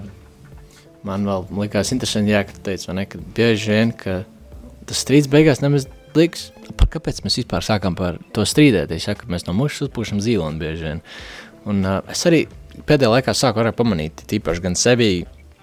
Man 1.04 1.26
vēl 1.28 1.44
likās 1.60 1.90
interesanti, 1.92 2.32
jā, 2.32 2.40
ka 2.48 2.54
tu 2.56 2.62
teici, 2.70 2.88
ne, 2.96 3.04
ka 3.04 3.20
bieži 3.36 3.74
vien, 3.74 3.92
ka 3.92 4.22
tas 4.88 5.02
strīds 5.04 5.28
beigās 5.28 5.60
nemaz 5.60 5.84
liekas, 6.16 6.46
par 6.78 6.88
kāpēc 6.94 7.20
mēs 7.26 7.36
vispār 7.42 7.66
sākam 7.66 7.96
par 7.98 8.16
to 8.32 8.46
strīdēties, 8.48 9.08
ja, 9.10 9.16
ka 9.18 9.28
mēs 9.28 9.44
no 9.44 9.52
mušas 9.58 9.90
uzpūšam 9.90 10.22
zīloni 10.24 10.62
bieži 10.62 10.88
vien. 10.88 11.04
Un 11.68 11.84
uh, 11.84 12.00
es 12.08 12.24
arī 12.28 12.46
pēdējā 12.88 13.12
laikā 13.18 13.36
sāku 13.36 13.60
vairāk 13.60 13.76
pamanīt, 13.76 14.24
tīpaši 14.32 14.64
gan 14.64 14.80
sevi, 14.80 15.10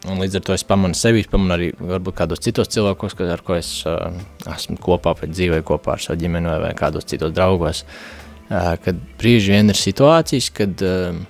un 0.05 0.21
līdz 0.21 0.37
ar 0.37 0.45
to 0.45 0.53
es 0.53 0.67
pamanu 0.67 0.97
sevi, 0.97 1.25
pamanu 1.29 1.57
arī 1.57 1.73
varbūt 1.79 2.19
kādos 2.21 2.45
citos 2.45 2.69
cilvēkos, 2.73 3.17
ar 3.33 3.45
ko 3.45 3.57
es 3.57 3.73
uh, 3.89 4.13
esmu 4.45 4.77
kopā, 4.81 5.15
vai 5.17 5.33
dzīvoju 5.33 5.65
kopā 5.73 5.97
ar 5.97 6.05
savu 6.05 6.21
ģimeni 6.21 6.53
vai, 6.53 6.61
vai 6.67 6.73
kādos 6.77 7.09
citos 7.09 7.33
draugos, 7.33 7.81
uh, 7.81 8.75
kad 8.85 9.01
brīži 9.17 9.55
vien 9.55 9.73
ir 9.73 9.81
situācijas, 9.81 10.53
kad 10.61 10.85
uh, 10.85 11.21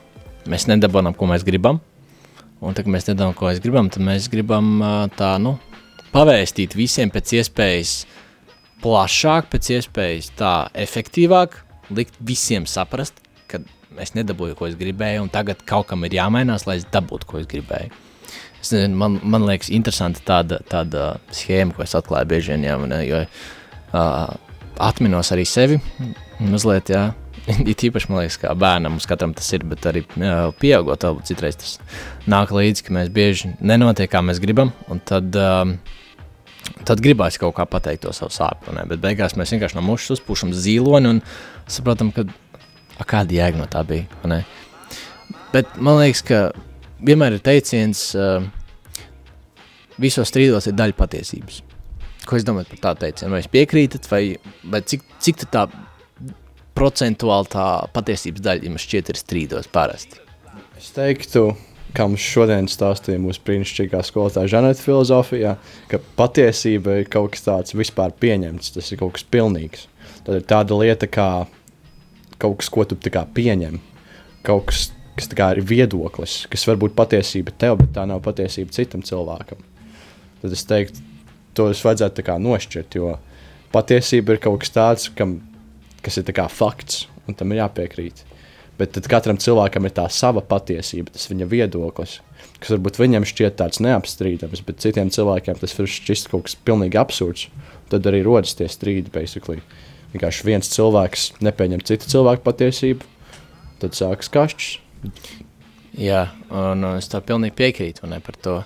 mēs 0.50 0.68
nedabonam, 0.70 1.16
ko 1.18 1.28
mēs 1.30 1.46
gribam, 1.46 1.82
un 2.62 2.74
tad, 2.74 2.86
kad 2.86 2.94
mēs 2.96 3.10
nedabonam, 3.10 3.36
ko 3.38 3.50
mēs 3.50 3.62
gribam, 3.64 3.90
tad 3.94 4.06
mēs 4.06 4.30
gribam 4.32 4.72
tā, 5.18 5.36
nu, 5.42 5.58
pavēstīt 6.14 6.76
visiem 6.78 7.12
pēc 7.14 7.36
iespējas 7.40 7.96
plašāk, 8.82 9.50
pēc 9.52 9.74
iespējas 9.78 10.32
tā 10.40 10.54
efektīvāk, 10.86 11.58
likt 11.94 12.18
visiem 12.26 12.68
saprast, 12.70 13.20
ka 13.52 13.62
es 14.02 14.16
nedabūju, 14.18 14.58
ko 14.58 14.70
es 14.70 14.78
gribēju, 14.80 15.26
un 15.26 15.34
tagad 15.34 15.62
kaut 15.68 15.90
kam 15.92 16.08
ir 16.08 16.18
jāmainās, 16.18 16.66
lai 16.68 16.80
es 16.82 16.88
dabūtu, 16.94 17.30
ko 17.30 17.42
es 17.42 17.50
gribēju. 17.52 17.92
Es 18.62 18.70
nezinu, 18.70 18.98
man, 18.98 19.18
man 19.26 19.46
liekas, 19.48 19.72
interesanti 19.74 20.22
tāda, 20.26 20.60
tāda 20.70 21.16
schēma, 21.34 21.74
ko 21.76 21.86
es 21.86 21.96
atklāju 21.98 22.30
bieži 22.30 22.54
vien, 22.54 22.68
jā, 22.70 22.78
man, 22.78 22.94
jo 23.06 23.24
uh, 23.26 24.36
atminos 24.82 25.34
arī 25.34 25.48
sevi. 25.50 25.80
Mazliet, 26.42 26.94
jā, 26.94 27.08
it 27.72 27.86
īpaši, 27.88 28.12
man 28.12 28.22
liekas, 28.24 28.40
kā 28.42 28.54
bērnam, 28.58 28.98
mums 28.98 29.10
katram 29.10 29.34
tas 29.38 29.48
ir, 29.56 29.66
bet 29.68 29.88
arī 29.90 30.04
jā, 30.10 30.36
pieaugot, 30.62 31.08
varbūt 31.08 31.32
citreiz 31.32 31.58
tas 31.62 31.78
nāk 32.30 32.54
līdzi, 32.56 32.86
ka 32.88 32.96
mēs 33.00 33.10
bieži 33.14 33.56
nenotiek, 33.60 34.12
kā 34.12 34.22
mēs 34.26 34.42
gribam, 34.44 34.74
un 34.92 35.02
tad, 35.06 35.34
um, 35.36 35.76
tad 36.88 37.02
gribās 37.04 37.40
kaut 37.42 37.56
kā 37.58 37.66
pateikt 37.70 38.06
to 38.06 38.14
savu 38.16 38.34
sāpju, 38.36 38.78
bet 38.94 39.04
beigās 39.04 39.38
mēs 39.40 39.56
vienkārši 39.56 39.80
no 39.80 39.86
mušas 39.90 40.20
uzpūšam 40.20 40.54
zīloni 40.56 41.16
un 41.16 41.26
saprotam, 41.72 42.14
ka 42.16 42.28
A, 43.02 43.06
kāda 43.08 43.34
jēga 43.34 43.58
no 43.58 43.68
tā 43.72 43.82
bija? 43.88 44.06
Bet 45.52 45.78
man 45.82 45.98
liekas, 45.98 46.22
ka 46.28 46.42
vienmēr 47.02 47.38
ir 47.38 47.44
teiciens, 47.44 48.04
uh, 48.14 48.44
visos 50.02 50.30
strīdos 50.30 50.70
ir 50.70 50.78
daļa 50.78 50.98
patiesības. 51.00 51.62
Ko 52.30 52.38
es 52.38 52.46
domāju 52.46 52.70
par 52.76 52.84
tādu 52.86 53.08
teicienu? 53.08 53.34
Vai 53.34 53.42
jūs 53.42 53.50
piekrītat, 53.52 54.06
vai, 54.12 54.22
vai 54.70 54.84
cik, 54.86 55.08
cik 55.24 55.48
tā 55.50 55.66
procentuāli 56.82 57.52
tā 57.54 57.66
patiesības 57.94 58.42
daļa 58.46 58.66
jums 58.66 58.86
šķiet 58.88 59.12
ir 59.14 59.20
strīdos 59.20 59.70
parasti? 59.74 60.18
Es 60.80 60.90
teiktu, 60.96 61.52
kā 61.94 62.08
mums 62.10 62.24
šodien 62.26 62.70
stāstīja 62.72 63.22
mūsu 63.22 63.44
brīnišķīgā 63.46 64.02
skolotāja 64.08 64.50
Žaneta 64.56 64.82
filozofijā, 64.82 65.56
ka 65.92 66.00
patiesība 66.18 67.02
ir 67.04 67.12
kaut 67.12 67.36
kas 67.36 67.46
tāds 67.46 67.76
vispār 67.78 68.16
pieņemts, 68.18 68.74
tas 68.74 68.90
ir 68.90 69.02
kaut 69.02 69.14
kas 69.18 69.28
pilnīgs. 69.30 69.86
Tad 70.26 70.40
ir 70.40 70.48
tāda 70.50 70.80
lieta 70.80 71.10
kā 71.12 71.28
kaut 72.42 72.58
kas, 72.64 72.72
ko 72.74 72.88
tu 72.90 72.98
pieņem, 72.98 73.78
kaut 74.48 74.72
kas, 74.72 74.88
kas 75.20 75.30
ir 75.30 75.62
viedoklis, 75.62 76.48
kas 76.50 76.66
var 76.66 76.82
būt 76.82 76.98
patiesība 76.98 77.54
tev, 77.62 77.78
bet 77.84 77.94
tā 77.94 78.08
nav 78.10 78.24
patiesība 78.26 78.74
citam 78.74 79.06
cilvēkam. 79.06 79.62
Tad 80.42 80.58
es 80.58 80.66
teiktu, 80.66 81.06
to 81.54 81.70
es 81.70 81.86
vajadzētu 81.86 82.40
nošķirt, 82.42 82.98
jo 82.98 83.20
patiesība 83.72 84.34
ir 84.34 84.42
kaut 84.42 84.64
kas 84.64 84.74
tāds, 84.74 85.10
kam, 85.14 85.38
kas 86.06 86.18
ir 86.18 86.44
fakts, 86.50 87.08
un 87.28 87.38
tam 87.38 87.52
ir 87.52 87.62
jāpiekrīt. 87.62 88.26
Bet 88.80 88.96
tad 88.96 89.06
katram 89.12 89.38
cilvēkam 89.38 89.86
ir 89.86 89.94
tā 89.94 90.08
sava 90.10 90.42
patiesība, 90.42 91.12
tas 91.14 91.28
viņa 91.30 91.46
viedoklis, 91.46 92.20
kas 92.60 92.72
varbūt 92.74 92.98
viņam 92.98 93.28
šķiet 93.30 93.60
tāds 93.60 93.82
neapstrīdams, 93.84 94.64
bet 94.66 94.82
citiem 94.82 95.12
cilvēkiem 95.14 95.60
tas 95.62 95.78
var 95.78 95.92
šķist 95.92 96.32
kaut 96.32 96.48
kas 96.48 96.58
pilnīgi 96.58 96.98
absurds. 96.98 97.48
Tad 97.92 98.08
arī 98.10 98.24
rodas 98.26 98.56
tie 98.58 98.70
strīdi, 98.72 99.12
basically 99.14 99.62
vienkārši 100.14 100.48
viens 100.48 100.72
cilvēks 100.72 101.28
nepieņem 101.44 101.84
citu 101.88 102.10
cilvēku 102.12 102.44
patiesību, 102.48 103.08
tad 103.84 103.98
sākas 103.98 104.32
kašķis. 104.34 104.72
Jā, 106.02 106.26
un 106.56 106.86
es 106.96 107.10
tā 107.12 107.22
pilnīgi 107.26 107.58
piekrītu 107.58 108.10
ne, 108.10 108.22
par 108.24 108.38
to. 108.44 108.58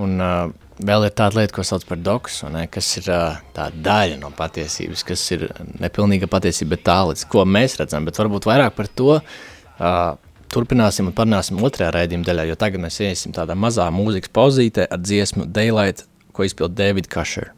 Un 0.00 0.16
uh, 0.24 0.48
vēl 0.80 1.06
ir 1.06 1.14
tāda 1.16 1.40
lieta, 1.40 1.52
ko 1.56 1.64
sauc 1.66 1.84
par 1.88 2.00
doksu, 2.00 2.48
ne, 2.52 2.64
kas 2.72 2.88
ir 3.00 3.08
uh, 3.12 3.40
tā 3.56 3.68
daļa 3.74 4.18
no 4.22 4.32
patiesības, 4.36 5.04
kas 5.08 5.24
ir 5.36 5.46
nepilnīga 5.82 6.30
patiesība, 6.32 6.76
bet 6.76 6.86
tā 6.88 6.98
līdz 7.10 7.26
ko 7.32 7.44
mēs 7.44 7.76
redzam, 7.80 8.06
bet 8.08 8.20
varbūt 8.20 8.48
vairāk 8.48 8.76
par 8.78 8.88
to 8.88 9.18
uh, 9.18 10.14
turpināsim 10.52 11.10
un 11.10 11.16
parunāsim 11.16 11.60
otrajā 11.64 11.92
raidījuma 11.96 12.28
daļā, 12.28 12.48
jo 12.50 12.60
tagad 12.60 12.84
mēs 12.84 13.00
iesim 13.04 13.36
tādā 13.36 13.56
mazā 13.58 13.88
mūzikas 13.92 14.32
pauzītē 14.32 14.88
ar 14.88 15.00
dziesmu 15.00 15.48
Daylight, 15.52 16.06
ko 16.32 16.48
izpild 16.48 16.76
David 16.78 17.12
Kasher. 17.12 17.52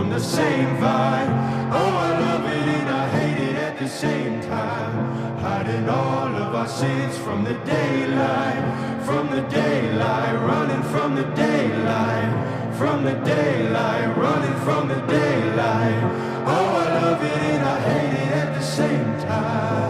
From 0.00 0.08
the 0.08 0.20
same 0.20 0.76
vine. 0.78 1.30
Oh, 1.72 1.92
I 2.08 2.10
love 2.20 2.44
it 2.46 2.68
and 2.78 2.88
I 2.88 3.08
hate 3.08 3.50
it 3.50 3.56
at 3.56 3.78
the 3.78 3.88
same 3.88 4.40
time. 4.40 5.38
Hiding 5.38 5.88
all 5.88 6.34
of 6.44 6.54
our 6.54 6.68
sins 6.68 7.18
from 7.18 7.44
the 7.44 7.54
daylight. 7.76 8.64
From 9.04 9.30
the 9.30 9.42
daylight, 9.42 10.34
running 10.50 10.82
from 10.84 11.16
the 11.16 11.24
daylight. 11.34 12.30
From 12.78 13.04
the 13.04 13.14
daylight, 13.36 14.16
running 14.16 14.56
from 14.64 14.88
the 14.88 15.00
daylight. 15.18 16.02
Oh, 16.46 16.68
I 16.84 16.86
love 17.02 17.22
it 17.22 17.42
and 17.52 17.62
I 17.62 17.80
hate 17.80 18.14
it 18.24 18.32
at 18.42 18.54
the 18.54 18.62
same 18.62 19.09
high. 19.30 19.89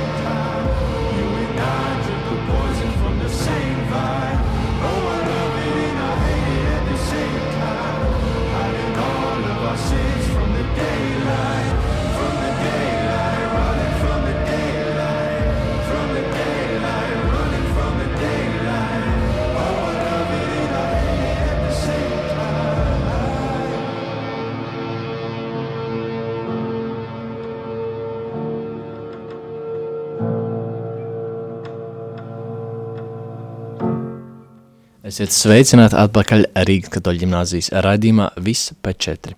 Esiet 35.11 35.33
sveicināti 35.35 35.97
atpakaļ 35.99 36.45
Rīgas 36.69 36.91
katoļu 36.93 37.25
ģimnāzijas 37.25 37.67
raidījumā 37.83 38.29
Viss 38.45 38.69
pēc 38.79 38.99
četri. 39.03 39.33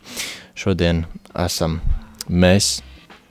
Šodien 0.54 1.00
esam 1.42 1.80
mēs, 2.30 2.68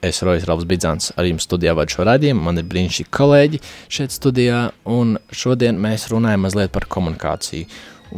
es 0.03 0.19
Rojas 0.27 0.43
Ralfs 0.49 0.67
Bidzāns, 0.67 1.13
ar 1.15 1.23
jums 1.29 1.47
studijā 1.47 1.71
vadu 1.77 1.95
šo 1.95 2.03
raidījumu, 2.09 2.43
man 2.43 2.59
ir 2.59 2.67
brīnišķīgi 2.67 3.13
kolēģi 3.15 3.61
šeit 3.95 4.17
studijā, 4.17 4.59
un 4.91 5.15
šodien 5.31 5.79
mēs 5.79 6.09
runājam 6.11 6.43
mazliet 6.43 6.75
par 6.75 6.89
komunikāciju, 6.91 7.69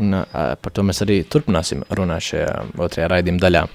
un 0.02 0.18
uh, 0.18 0.26
par 0.58 0.74
to 0.74 0.88
mēs 0.90 1.06
arī 1.06 1.20
turpināsim 1.30 1.86
runāt 1.94 2.32
šajā 2.32 2.52
otrajā 2.82 3.14
raidījuma 3.14 3.46
daļā. 3.46 3.66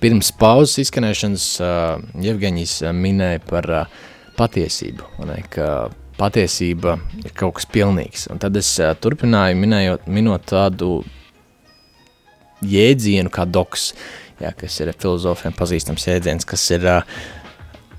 Pirms 0.00 0.32
pauzes 0.40 0.86
izskanēšanas 0.86 1.50
uh, 1.60 1.98
Jevgeņijs 2.24 2.78
uh, 2.86 2.96
minēja 2.96 3.44
par 3.44 3.74
uh, 3.82 4.04
patiesību, 4.40 5.18
ne, 5.28 5.42
ka 5.52 5.90
patiesība 6.20 6.98
ir 7.24 7.34
kaut 7.36 7.58
kas 7.58 7.68
pilnīgs. 7.70 8.28
Un 8.32 8.40
tad 8.42 8.56
es 8.60 8.70
uh, 8.82 8.92
turpināju 8.94 9.58
minējot, 9.60 10.08
minot 10.12 10.44
tādu 10.50 11.00
jēdzienu 12.66 13.32
kā 13.32 13.46
doks, 13.48 13.92
jā, 14.40 14.52
kas 14.56 14.76
ir 14.82 14.92
filozofiem 14.96 15.56
pazīstams 15.56 16.06
jēdziens, 16.10 16.48
kas 16.48 16.66
ir 16.76 16.86
uh, 16.88 17.18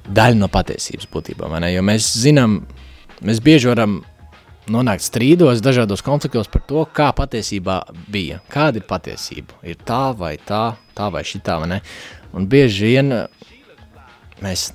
daļa 0.08 0.38
no 0.38 0.50
patiesības 0.52 1.10
būtībā? 1.12 1.50
Jo 1.72 1.84
mēs 1.86 2.14
zinām, 2.22 2.62
mēs 3.26 3.42
bieži 3.44 3.72
varam 3.72 4.02
nonākt 4.72 5.04
strīdos, 5.04 5.64
dažādos 5.64 6.04
konfliktos 6.06 6.50
par 6.52 6.64
to, 6.70 6.84
kā 6.94 7.10
patiesībā 7.18 7.82
bija, 8.12 8.42
kāda 8.52 8.82
ir 8.82 8.86
patiesība, 8.90 9.58
ir 9.66 9.80
tā 9.88 10.12
vai 10.18 10.36
tā, 10.38 10.76
tā 10.98 11.10
vai 11.14 11.24
šitā, 11.28 11.58
vai 11.64 11.72
ne? 11.76 11.80
Un 12.38 12.46
bieži 12.52 12.94
vien 12.94 13.12
mēs 14.42 14.70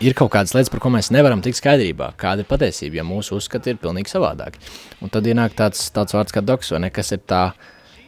ir 0.00 0.16
kaut 0.18 0.32
kādas 0.34 0.54
lietas, 0.56 0.70
par 0.72 0.82
ko 0.82 0.92
mēs 0.94 1.12
nevaram 1.14 1.42
tikt 1.44 1.60
skaidrībā, 1.60 2.12
kāda 2.20 2.44
ir 2.44 2.50
patiesība, 2.50 3.00
ja 3.00 3.06
mūsu 3.06 3.36
uzskati 3.38 3.74
ir 3.74 3.80
pilnīgi 3.82 4.12
savādāki. 4.12 4.62
Un 5.02 5.12
tad 5.12 5.28
ienāk 5.28 5.56
tāds, 5.58 5.84
tāds 5.94 6.16
vārds 6.16 6.34
kā 6.34 6.42
doks, 6.44 6.72
vai 6.74 6.84
ne, 6.86 6.92
kas 6.94 7.12
ir 7.14 7.22
tā 7.28 7.44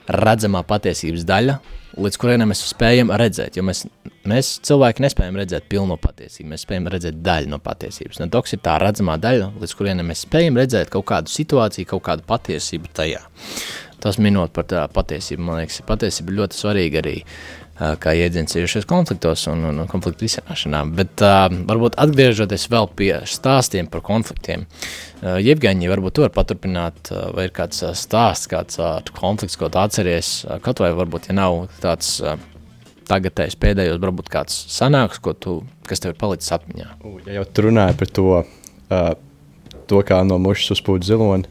redzamā 0.09 0.65
patiesības 0.69 1.25
daļa, 1.29 1.59
līdz 2.05 2.19
kurienam 2.21 2.51
mēs 2.51 2.65
spējam 2.69 3.13
redzēt, 3.15 3.57
jo 3.57 3.65
mēs, 3.65 3.85
mēs 4.29 4.51
cilvēki 4.67 5.05
nespējam 5.05 5.39
redzēt 5.41 5.69
pilno 5.71 5.97
patiesību, 6.01 6.51
mēs 6.51 6.67
spējam 6.67 6.91
redzēt 6.93 7.23
daļu 7.25 7.53
no 7.53 7.61
patiesības. 7.63 8.21
Un 8.25 8.33
doks 8.35 8.57
ir 8.57 8.63
tā 8.65 8.77
redzamā 8.83 9.17
daļa, 9.23 9.53
līdz 9.63 9.77
kurienam 9.79 10.11
mēs 10.11 10.27
spējam 10.27 10.59
redzēt 10.61 10.93
kaut 10.93 11.07
kādu 11.13 11.33
situāciju, 11.33 11.89
kaut 11.95 12.05
kādu 12.11 12.27
patiesību 12.29 12.93
tajā. 12.97 13.23
Tas 14.05 14.19
minot 14.21 14.53
par 14.53 14.67
tā 14.69 14.83
patiesību, 14.93 15.47
man 15.47 15.63
liekas, 15.63 15.81
patiesība 15.89 16.35
ļoti 16.43 16.59
svarīga 16.59 17.01
arī 17.01 17.21
kā 17.75 18.13
iedziens 18.15 18.55
iejušies 18.55 18.87
konfliktos 18.87 19.49
un, 19.51 19.65
un, 19.67 19.83
konfliktu 19.91 20.29
risināšanā. 20.29 20.85
Bet 20.95 21.23
uh, 21.27 21.49
varbūt 21.67 21.99
atgriežoties 21.99 22.69
vēl 22.71 22.87
pie 22.95 23.11
stāstiem 23.27 23.89
par 23.91 24.05
konfliktiem. 24.07 24.67
Uh, 25.19 25.41
Jevgeņi, 25.43 25.91
varbūt 25.91 26.15
tu 26.15 26.25
vari 26.25 26.35
paturpināt, 26.37 27.11
uh, 27.11 27.29
vai 27.35 27.49
ir 27.49 27.55
kāds 27.57 27.83
uh, 27.83 27.95
stāsts, 27.99 28.47
kāds 28.51 28.79
uh, 28.79 29.01
konflikts, 29.19 29.59
ko 29.59 29.71
tu 29.73 29.83
atceries, 29.83 30.37
uh, 30.47 30.61
kaut 30.63 30.85
vai 30.85 30.93
varbūt, 30.95 31.33
ja 31.33 31.39
nav 31.41 31.65
tāds 31.83 32.21
uh, 32.23 32.39
tagadējs 33.11 33.59
pēdējos, 33.61 33.99
varbūt 34.03 34.31
kāds 34.33 34.57
sanāks, 34.73 35.19
ko 35.23 35.35
tu, 35.35 35.59
kas 35.89 36.03
tev 36.03 36.15
ir 36.15 36.21
palicis 36.21 36.55
atmiņā. 36.55 36.93
Ja 37.27 37.41
jau 37.41 37.47
tu 37.51 37.67
runāji 37.67 37.99
par 38.01 38.13
to, 38.21 38.29
uh, 38.45 39.09
to 39.91 40.05
kā 40.07 40.23
no 40.27 40.39
mušas 40.43 40.77
uzpūta 40.79 41.11
ziloni, 41.11 41.51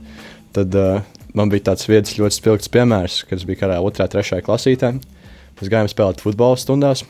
tad 0.55 0.79
uh, 0.79 1.03
man 1.35 1.51
bija 1.51 1.73
tāds 1.73 1.89
viens 1.89 2.15
ļoti 2.15 2.39
spilgts 2.39 2.71
piemērs, 2.71 3.25
biju 3.43 3.59
karā 3.59 3.81
2. 3.83 3.91
un 3.91 4.15
3. 4.15 4.39
klasītē. 4.47 4.95
Mēs 5.59 5.71
gājām 5.71 5.89
spēlēt 5.91 6.23
futbola 6.23 6.59
stundās, 6.59 7.03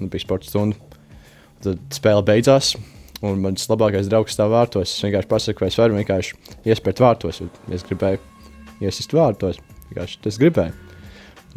un 0.00 0.10
bija 0.12 0.24
sporta 0.24 0.48
stunda. 0.48 0.78
Tad 1.64 1.80
spēle 1.94 2.24
beidzās, 2.26 2.74
un 3.24 3.40
mans 3.44 3.68
labākais 3.70 4.08
draugs 4.10 4.34
stāv 4.36 4.52
vārtos. 4.52 4.90
Es 4.90 5.04
vienkārši 5.04 5.30
pasaku, 5.30 5.64
vai 5.64 5.70
es 5.70 5.78
varu 5.80 5.98
vienkārši 5.98 6.36
iespērt 6.68 7.02
vārtos, 7.04 7.40
jo 7.40 7.48
es 7.72 7.86
gribēju 7.86 8.20
iesist 8.84 9.14
vārtos. 9.16 9.60
Vienkārši 9.90 10.20
tas 10.24 10.40
gribēju. 10.40 10.74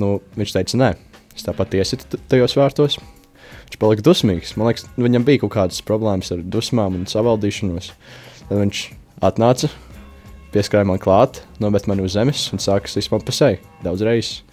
Nu, 0.01 0.17
viņš 0.37 0.53
teica, 0.53 0.79
nē, 0.83 0.89
es 1.35 1.45
tāpat 1.47 1.75
iesitu 1.79 2.19
tajos 2.29 2.55
vārtos. 2.59 2.99
Viņš 3.67 3.79
palika 3.81 4.05
dusmīgs. 4.05 4.55
Man 4.59 4.69
liekas, 4.69 4.85
viņam 4.99 5.25
bija 5.27 5.43
kaut 5.43 5.55
kādas 5.57 5.83
problēmas 5.83 6.31
ar 6.35 6.43
dusmām 6.43 6.95
un 6.99 7.07
savaldīšanos. 7.09 7.91
Tad 8.47 8.61
viņš 8.61 8.83
atnāca, 9.27 9.71
pieskrēja 10.53 10.87
man 10.87 11.01
klāt, 11.03 11.41
nomet 11.63 11.89
mani 11.89 12.05
uz 12.05 12.15
zemes 12.15 12.47
un 12.55 12.63
sāka 12.63 12.91
sist 12.91 13.11
man 13.11 13.25
pa 13.25 13.35
seju 13.35 13.59
daudz 13.83 14.05
reizes. 14.07 14.46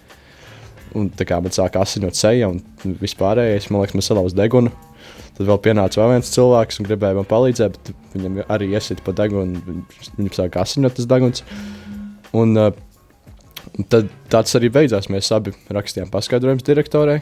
Un 0.95 1.09
tā 1.11 1.27
kā 1.27 1.41
man 1.43 1.51
sāka 1.51 1.81
asinot 1.83 2.15
seja 2.15 2.47
un 2.51 2.61
vispārējais, 3.01 3.69
man 3.69 3.83
liekas, 3.83 3.97
man 3.97 4.05
salauza 4.05 4.37
degunu. 4.37 4.71
Tad 5.35 5.49
vēl 5.49 5.59
pienāca 5.65 5.99
vēl 5.99 6.13
viens 6.13 6.31
cilvēks 6.31 6.79
un 6.79 6.87
gribēja 6.87 7.17
man 7.17 7.27
palīdzēt, 7.27 7.75
bet 7.75 8.13
viņam 8.15 8.37
arī 8.55 8.69
iesita 8.71 9.03
pa 9.03 9.11
degunu. 9.17 9.59
Viņam 10.15 10.31
sāka 10.37 10.63
asinot 10.63 10.95
tas 10.95 11.09
deguns. 11.11 11.43
Un, 12.35 12.55
uh, 12.55 12.71
tad 13.91 14.07
tāds 14.31 14.55
arī 14.57 14.71
beidzās. 14.73 15.09
Mēs 15.11 15.31
abi 15.35 15.53
rakstījām 15.75 16.11
paskaidrojumus 16.13 16.67
direktorai. 16.67 17.19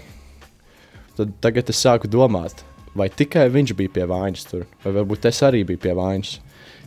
Tad 1.18 1.34
tagad 1.44 1.70
es 1.70 1.82
sāku 1.82 2.10
domāt, 2.10 2.64
vai 2.98 3.10
tikai 3.10 3.48
viņš 3.54 3.74
bija 3.78 3.94
pie 3.98 4.06
vainas 4.10 4.48
tur, 4.50 4.66
vai 4.86 4.94
varbūt 4.96 5.28
es 5.30 5.42
arī 5.46 5.62
biju 5.68 5.82
pie 5.82 5.94
vainas. 5.98 6.38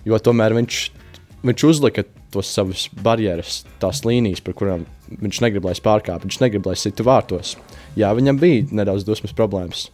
Jo 0.06 0.18
tomēr 0.22 0.54
viņš, 0.56 0.80
viņš 1.46 1.66
uzlika 1.66 2.06
tos 2.34 2.50
savus 2.52 2.86
barjeras, 3.02 3.62
tās 3.82 4.02
līnijas, 4.06 4.42
par 4.44 4.56
kurām 4.58 4.86
viņš 5.10 5.42
negrib, 5.44 5.66
lai 5.66 5.74
es 5.76 5.82
pārkāptu. 5.84 6.28
Viņš 6.28 6.40
negrib, 6.42 6.66
lai 6.66 6.74
es 6.76 6.84
situ 6.86 7.06
vārtos. 7.06 7.54
Jā, 7.98 8.10
viņam 8.16 8.40
bija 8.40 8.66
nedaudz 8.80 9.06
dusmas 9.06 9.34
problēmas, 9.36 9.88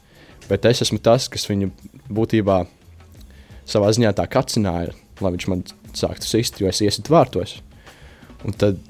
bet 0.48 0.66
es 0.70 0.82
esmu 0.86 1.00
tas, 1.04 1.28
kas 1.32 1.46
viņu 1.50 1.70
būtībā 2.12 2.62
savā 3.68 3.92
ziņā 3.94 4.14
tā 4.18 4.26
kacināja, 4.30 4.96
lai 5.22 5.34
viņš 5.34 5.48
man 5.52 5.64
sāktu 5.94 6.28
sist, 6.28 6.60
jo 6.60 6.70
es 6.70 6.82
iesitu 6.84 7.14
vārtos. 7.14 7.60
Un 8.42 8.56
tad 8.58 8.80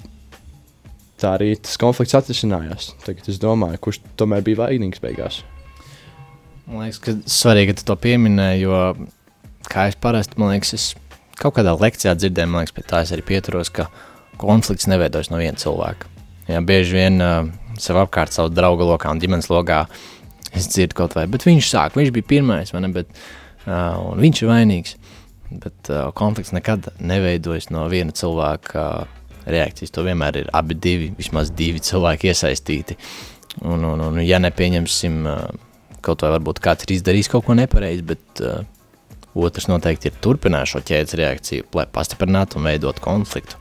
tā 1.21 1.37
arī 1.37 1.53
tas 1.61 1.79
konflikts 1.81 2.17
atrisinājās. 2.19 2.93
Tagad 3.05 3.29
es 3.31 3.41
domāju, 3.43 3.81
kurš 3.83 4.01
tomēr 4.21 4.45
bija 4.47 4.65
vainīgs 4.65 5.03
beigās. 5.03 5.43
Man 6.67 6.87
liekas, 6.87 7.01
ka 7.03 7.17
svarīgi, 7.29 7.73
ka 7.73 7.81
tu 7.81 7.89
to 7.91 7.99
pieminēji, 8.01 8.65
jo 8.65 8.79
kā 9.69 9.89
es 9.91 9.99
parasti, 10.01 10.39
man 10.41 10.55
liekas, 10.55 10.73
es 10.79 10.87
kaut 11.41 11.57
kādā 11.59 11.75
lekcijā 11.79 12.15
dzirdēju, 12.19 12.51
man 12.51 12.65
liekas, 12.65 12.77
pie 12.77 12.87
tā 12.89 13.03
es 13.07 13.13
arī 13.15 13.25
pieturos, 13.27 13.73
ka 13.75 13.89
konflikts 14.41 14.89
neveidojas 14.91 15.31
no 15.33 15.41
viena 15.41 15.61
cilvēka. 15.61 16.11
Jā, 16.51 16.61
bieži 16.67 16.97
vien 16.99 17.23
uh, 17.23 17.47
sev 17.81 18.01
apkārt 18.03 18.35
savu 18.35 18.51
draugu 18.53 18.87
lokā 18.89 19.13
un 19.13 19.21
ģimenes 19.23 19.49
lokā 19.53 19.85
es 20.53 20.69
dzirdu 20.69 20.99
kaut 20.99 21.17
vai, 21.17 21.29
bet 21.31 21.47
viņš 21.47 21.71
sāk, 21.71 21.97
viņš 21.97 22.13
bija 22.15 22.29
pirmais, 22.35 22.73
vai 22.75 22.83
ne, 22.85 22.93
bet 22.93 23.11
uh, 23.13 24.13
viņš 24.19 24.43
ir 24.43 24.51
vainīgs. 24.51 24.97
Bet 25.63 25.91
uh, 25.93 26.09
konflikts 26.17 26.55
nekad 26.57 26.89
neveidojas 27.01 27.69
no 27.73 27.85
viena 27.93 28.15
cilvēka 28.17 28.87
uh, 29.05 29.21
reakcijas. 29.47 29.93
To 29.93 30.05
vienmēr 30.07 30.43
ir 30.43 30.51
abi 30.57 30.77
divi, 30.79 31.11
vismaz 31.19 31.53
divi 31.57 31.83
cilvēki 31.85 32.31
iesaistīti. 32.33 32.97
Un, 33.69 33.85
un, 33.85 34.01
un 34.01 34.21
ja 34.25 34.41
nepieņemsim, 34.41 35.19
uh, 35.29 35.99
kaut 36.05 36.25
vai 36.25 36.33
varbūt 36.37 36.63
kāds 36.65 36.87
ir 36.87 36.97
izdarījis 36.97 37.31
kaut 37.33 37.47
ko 37.47 37.57
nepareizi, 37.59 38.07
bet 38.15 38.43
uh, 38.45 38.63
otrs 39.35 39.69
noteikti 39.71 40.11
ir 40.11 40.19
turpinājis 40.25 40.75
šo 40.75 40.83
ķēdes 40.89 41.17
reakciju, 41.19 41.69
lai 41.77 41.87
pastiprinātu 41.93 42.59
un 42.61 42.69
veidotu 42.69 43.05
konfliktu. 43.05 43.57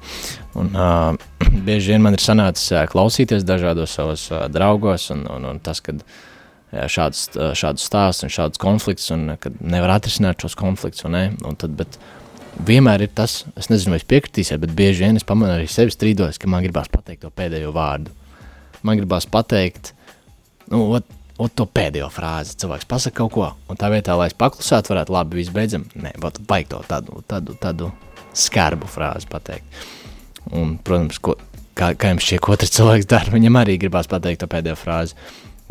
Un, 0.60 0.74
uh, 0.76 1.16
bieži 1.68 1.94
vien 1.94 2.04
man 2.04 2.18
ir 2.18 2.24
sanācis 2.24 2.74
uh, 2.76 2.84
klausīties 2.92 3.48
dažādos 3.48 3.96
savos 3.96 4.28
uh, 4.34 4.46
draugos, 4.52 5.10
un, 5.16 5.24
un, 5.32 5.48
un 5.54 5.62
tas, 5.64 5.80
kad 5.84 6.04
jā, 6.74 6.88
šāds, 6.92 7.28
uh, 7.38 7.52
šādus 7.58 7.88
stāstus 7.88 8.28
un 8.28 8.36
šādus 8.36 8.62
konfliktus, 8.62 9.12
un 9.16 9.38
kad 9.42 9.62
nevar 9.64 9.96
atrisināt 9.96 10.44
šos 10.44 10.58
konfliktus, 10.60 11.06
un, 11.08 11.16
ne, 11.16 11.24
un 11.48 11.56
tad, 11.60 11.78
bet 11.80 12.00
vienmēr 12.68 13.08
ir 13.08 13.16
tas, 13.16 13.42
es 13.56 13.72
nezinu, 13.72 13.96
vai 13.96 14.02
es 14.02 14.08
piekritīsiet, 14.12 14.60
bet 14.62 14.76
bieži 14.76 15.06
vien 15.06 15.20
es 15.20 15.28
pamanu 15.28 15.56
arī 15.56 15.70
sevi 15.72 15.94
strīdos, 15.96 16.40
ka 16.42 16.52
man 16.52 16.66
gribās 16.66 16.92
pateikt 16.92 17.24
to 17.24 17.32
pēdējo 17.36 17.72
vārdu. 17.76 18.12
Man 18.84 19.00
gribās 19.00 19.28
pateikt, 19.30 19.94
nu, 20.72 20.84
ot, 20.98 21.08
ot 21.40 21.54
to 21.56 21.66
pēdējo 21.70 22.10
frāzi. 22.12 22.56
Cilvēks 22.62 22.88
pasaka 22.90 23.22
kaut 23.22 23.34
ko, 23.36 23.48
un 23.72 23.80
tā 23.80 23.92
vietā, 23.94 24.16
lai 24.20 24.30
es 24.32 24.38
paklusētu, 24.38 24.94
varētu 24.94 25.16
labi, 25.16 25.40
viss 25.40 25.54
beidzam. 25.54 25.86
Nē, 25.96 26.14
baig 26.48 26.70
to 26.72 26.82
tādu, 26.88 27.22
tādu, 27.30 27.56
tādu 27.62 27.92
skarbu 28.38 28.90
frāzi 28.92 29.30
pateikt. 29.32 29.80
Un, 30.58 30.76
protams, 30.84 31.20
ko, 31.22 31.38
kā, 31.78 31.94
kā 31.96 32.14
jums 32.14 32.26
šķiet, 32.28 32.44
ko 32.44 32.56
otrs 32.56 32.74
cilvēks 32.76 33.10
dara, 33.12 33.34
viņam 33.34 33.62
arī 33.62 33.78
gribās 33.82 34.10
pateikt 34.12 34.44
to 34.44 34.50
pēdējo 34.52 34.78
frāzi. 34.80 35.18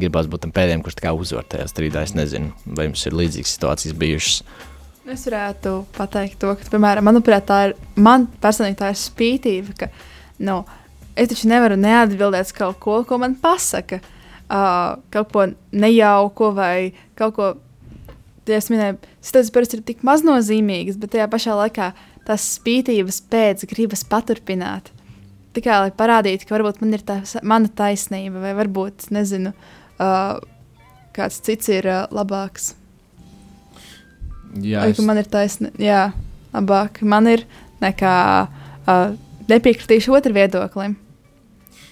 Gribās 0.00 0.30
būt 0.30 0.46
tam 0.46 0.52
pēdējiem, 0.56 0.84
kurš 0.84 0.96
tā 0.96 1.08
kā 1.08 1.14
uzvar 1.16 1.46
tajā 1.50 1.66
strīdā. 1.68 2.04
Es 2.06 2.14
nezinu, 2.16 2.54
vai 2.64 2.88
jums 2.88 3.02
ir 3.06 3.16
līdzīgas 3.18 3.56
situācijas 3.56 3.96
bijušas. 4.00 4.38
Es 5.10 5.24
varētu 5.26 5.74
pateikt 5.96 6.38
to, 6.40 6.52
ka, 6.54 6.68
piemēram, 6.70 7.04
manuprāt, 7.08 7.44
tā 7.48 7.58
ir, 7.68 7.74
man 7.98 8.28
personīgi 8.40 8.78
tā 8.78 8.92
ir 8.92 9.00
spītība, 9.00 9.74
ka, 9.80 9.88
nu, 10.46 10.60
es 11.18 11.32
taču 11.32 11.50
nevaru 11.50 11.76
neatbildēt 11.80 12.52
kaut 12.56 12.78
ko, 12.80 13.00
ko 13.08 13.18
man 13.20 13.34
pasaka. 13.42 13.98
Uh, 13.98 14.16
kaut 14.50 15.32
ko 15.32 15.46
nejauku 15.70 16.50
vai 16.56 16.92
kaut 17.18 17.34
ko, 17.36 17.50
es 18.50 18.70
minēju, 18.72 18.98
tas 19.30 19.50
parasti 19.54 19.78
ir 19.78 19.84
tik 19.86 20.00
maznozīmīgs, 20.06 20.98
bet 20.98 21.14
tajā 21.14 21.28
pašā 21.30 21.54
laikā 21.58 21.92
tās 22.26 22.46
spītības 22.56 23.20
pēc 23.30 23.66
gribas 23.70 24.02
paturpināt. 24.06 24.90
Tikai 25.54 25.80
lai 25.84 25.92
parādītu, 25.94 26.46
ka 26.46 26.54
varbūt 26.56 26.82
man 26.82 26.94
ir 26.94 27.02
tā 27.06 27.20
mana 27.42 27.70
taisnība, 27.74 28.42
vai 28.42 28.52
varbūt, 28.58 29.08
nezinu, 29.14 29.50
uh, 29.98 30.36
kāds 31.16 31.40
cits 31.46 31.70
ir 31.72 31.88
uh, 31.90 32.04
labāks. 32.14 32.74
Jā, 34.62 34.84
Vai, 34.84 34.94
ka 34.94 35.06
man 35.06 35.18
ir 35.22 35.30
taisnība, 35.30 35.82
jā, 35.82 36.04
labāk 36.54 37.02
man 37.06 37.30
ir 37.30 37.46
nekā 37.82 38.14
uh, 38.46 39.12
nepiekritīšu 39.50 40.14
otru 40.14 40.34
viedoklim. 40.38 40.96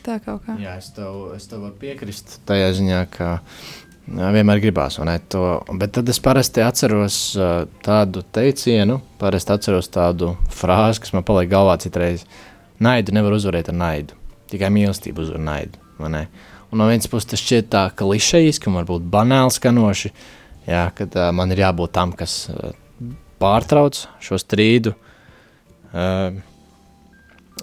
Tā 0.09 0.16
kaut 0.25 0.40
kā. 0.47 0.55
Jā, 0.57 0.79
es 0.81 0.88
tev, 0.97 1.35
es 1.37 1.44
tev 1.51 1.66
varu 1.66 1.75
piekrist 1.77 2.38
tajā 2.49 2.71
ziņā, 2.79 3.01
ka 3.12 3.35
vienmēr 4.09 4.62
gribās 4.62 4.97
ne, 5.05 5.18
to. 5.29 5.42
Bet 5.77 5.92
tad 5.99 6.09
es 6.09 6.21
parasti 6.25 6.64
atceros 6.64 7.18
tādu 7.85 8.23
teicienu, 8.33 9.03
parasti 9.21 9.53
atceros 9.53 9.90
tādu 9.92 10.33
frāzi, 10.49 11.03
kas 11.05 11.12
man 11.12 11.27
paliek 11.29 11.51
galvā 11.53 11.77
citreiz. 11.83 12.25
Naidu 12.81 13.12
nevar 13.12 13.37
uzvarēt 13.37 13.68
ar 13.68 13.77
naidu. 13.77 14.16
Tikai 14.49 14.71
mīlestību 14.73 15.27
uzvar 15.27 15.44
naidu. 15.44 15.77
Un 16.01 16.81
no 16.81 16.88
vienas 16.88 17.09
puses 17.11 17.29
tas 17.29 17.44
šķiet 17.44 17.68
tā 17.75 17.85
klišejiski 17.99 18.71
un 18.71 18.81
varbūt 18.81 19.05
banāli 19.12 19.53
skanoši, 19.53 20.12
jā, 20.68 20.87
kad 20.97 21.16
uh, 21.21 21.29
man 21.37 21.53
ir 21.53 21.66
jābūt 21.66 21.92
tam, 21.97 22.16
kas 22.16 22.47
uh, 22.53 22.73
pārtrauc 23.42 24.07
šo 24.25 24.40
strīdu. 24.40 24.94
Uh, 25.92 26.38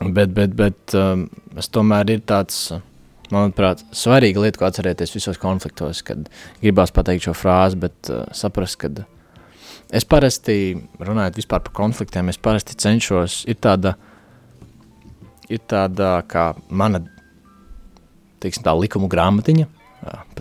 Bet, 0.01 0.33
bet, 0.35 0.55
bet 0.57 0.95
um, 0.97 1.27
es 1.57 1.69
tomēr 1.71 2.09
ir 2.11 2.23
tāds, 2.27 2.67
manuprāt, 3.31 3.83
svarīga 3.95 4.43
lieta, 4.43 4.59
ko 4.59 4.67
atcerēties 4.67 5.15
visos 5.15 5.39
konfliktos, 5.41 6.03
kad 6.05 6.27
gribās 6.61 6.93
pateikt 6.95 7.29
šo 7.29 7.35
frāzi, 7.37 7.79
bet 7.85 8.11
uh, 8.11 8.25
saprast, 8.35 8.77
ka 8.81 8.91
es 9.95 10.07
parasti, 10.09 10.75
runājot 10.99 11.39
vispār 11.39 11.63
par 11.65 11.75
konfliktiem, 11.79 12.29
es 12.33 12.41
parasti 12.41 12.75
cenšos, 12.81 13.43
ir 13.49 13.59
tāda, 13.63 13.95
ir 15.47 15.63
tāda 15.69 16.17
kā 16.27 16.51
mana, 16.69 17.05
teiksim 18.43 18.65
tā, 18.67 18.75
likumu 18.75 19.09
grāmatiņa, 19.11 19.71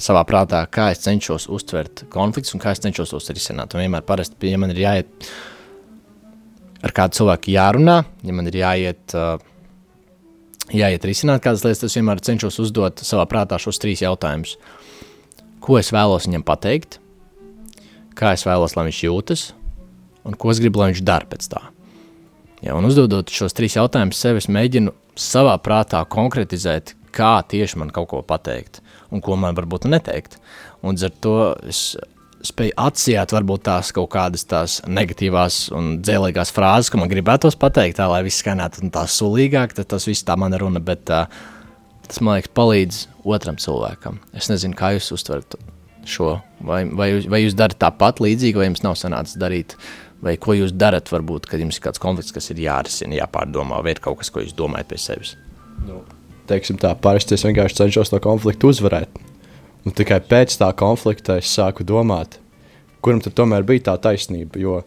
savā 0.02 0.24
prātā, 0.28 0.64
kā 0.68 0.90
es 0.92 1.02
cenšos 1.04 1.46
uztvert 1.52 2.04
konfliktus 2.12 2.54
un 2.56 2.62
kā 2.62 2.74
es 2.74 2.82
cenšos 2.84 3.14
tos 3.14 3.30
risināt. 3.32 3.74
Un 3.74 3.84
vienmēr 3.84 4.04
parasti, 4.06 4.50
ja 4.50 4.60
man 4.60 4.74
ir 4.74 4.82
jāiet 4.82 5.28
ar 6.84 6.92
kādu 6.94 7.20
cilvēku 7.20 7.54
jārunā, 7.54 7.98
ja 8.24 8.36
man 8.36 8.48
ir 8.50 8.58
jāiet, 8.60 9.16
jāiet 10.74 11.06
risināt 11.08 11.44
kādas 11.44 11.64
lietas, 11.64 11.86
es 11.88 11.98
vienmēr 11.98 12.22
cenšos 12.24 12.60
uzdot 12.66 13.04
savā 13.06 13.26
prātā 13.30 13.58
šos 13.60 13.80
trīs 13.82 14.04
jautājumus. 14.04 14.58
Ko 15.64 15.78
es 15.80 15.92
vēlos 15.94 16.28
viņam 16.28 16.44
pateikt, 16.44 16.98
kā 18.18 18.34
es 18.36 18.44
vēlos, 18.46 18.76
lai 18.76 18.88
viņš 18.90 19.04
jūtas, 19.06 19.46
un 20.28 20.36
ko 20.36 20.52
es 20.52 20.60
gribu, 20.60 20.82
lai 20.82 20.92
viņš 20.92 21.04
dara 21.06 21.28
pēc 21.30 21.48
tā. 21.54 21.62
Ja, 22.64 22.76
un 22.76 22.86
uzdodot 22.88 23.32
šos 23.32 23.56
trīs 23.56 23.76
jautājumus 23.76 24.20
sev, 24.20 24.38
es 24.40 24.48
mēģinu 24.52 24.92
savā 25.20 25.56
prātā 25.64 26.00
konkretizēt, 26.08 26.94
kā 27.14 27.38
tieši 27.48 27.80
man 27.80 27.92
kaut 27.94 28.10
ko 28.10 28.22
pateikt, 28.26 28.80
un 29.12 29.22
ko 29.24 29.36
man 29.40 29.56
varbūt 29.56 29.86
neteikt. 29.88 30.38
Un 30.84 30.98
ar 31.00 31.12
to 31.24 31.36
es 31.68 31.94
spēju 32.44 32.74
atsijāt 32.80 33.32
varbūt 33.34 33.64
tās 33.68 33.90
kaut 33.96 34.10
kādas 34.12 34.44
tās 34.48 34.78
negatīvās 34.86 35.68
un 35.76 35.98
dzēlīgās 36.04 36.52
frāzes, 36.54 36.90
ko 36.92 37.00
man 37.00 37.10
gribētos 37.12 37.56
pateikt, 37.60 37.98
tā, 38.00 38.08
lai 38.10 38.22
viss 38.26 38.42
skanētu 38.44 38.88
tā 38.94 39.04
sulīgāk, 39.10 39.76
tad 39.76 39.90
tas 39.94 40.08
viss 40.08 40.26
tā 40.26 40.36
mana 40.40 40.60
runa, 40.60 40.82
bet 40.84 41.10
uh, 41.12 41.24
tas, 42.06 42.20
man 42.20 42.38
liekas, 42.38 42.52
palīdz 42.56 43.04
otram 43.36 43.58
cilvēkam. 43.60 44.20
Es 44.36 44.50
nezinu, 44.52 44.76
kā 44.78 44.94
jūs 44.96 45.12
uztverat 45.16 45.56
šo, 46.08 46.38
vai, 46.64 46.84
vai, 46.92 47.10
jūs, 47.14 47.28
vai 47.32 47.44
jūs 47.44 47.56
darat 47.58 47.80
tāpat 47.80 48.20
līdzīgi, 48.24 48.60
vai 48.60 48.68
jums 48.68 48.84
nav 48.84 48.98
sanācis 49.00 49.40
darīt, 49.40 49.76
vai 50.24 50.36
ko 50.40 50.56
jūs 50.56 50.74
darat, 50.76 51.08
varbūt, 51.12 51.48
kad 51.50 51.62
jums 51.62 51.78
ir 51.78 51.86
kāds 51.86 52.02
konflikts, 52.02 52.34
kas 52.34 52.50
ir 52.52 52.60
jārisina, 52.64 53.16
jāpārdomā, 53.22 53.80
vai 53.84 53.96
ir 53.96 54.02
kaut 54.04 54.20
kas, 54.20 54.32
ko 54.32 54.44
jūs 54.44 54.56
domājat 54.56 54.90
pie 54.92 55.00
sevis. 55.00 55.34
Nu, 55.84 56.02
teiksim 56.50 56.80
tā, 56.80 56.92
parasti 57.00 57.36
es 57.36 57.44
vienkārši 57.46 57.80
cenšos 57.82 58.12
to 58.12 58.20
konfliktu 58.24 58.72
uzvarēt. 58.72 59.22
Un 59.84 59.92
tikai 59.92 60.20
pēc 60.24 60.56
tā 60.60 60.70
konflikta 60.80 61.38
es 61.40 61.50
sāku 61.52 61.84
domāt, 61.84 62.38
kuram 63.04 63.20
tad 63.20 63.36
tomēr 63.36 63.66
bija 63.68 63.90
tā 63.90 63.96
taisnība. 64.06 64.60
Jo 64.60 64.78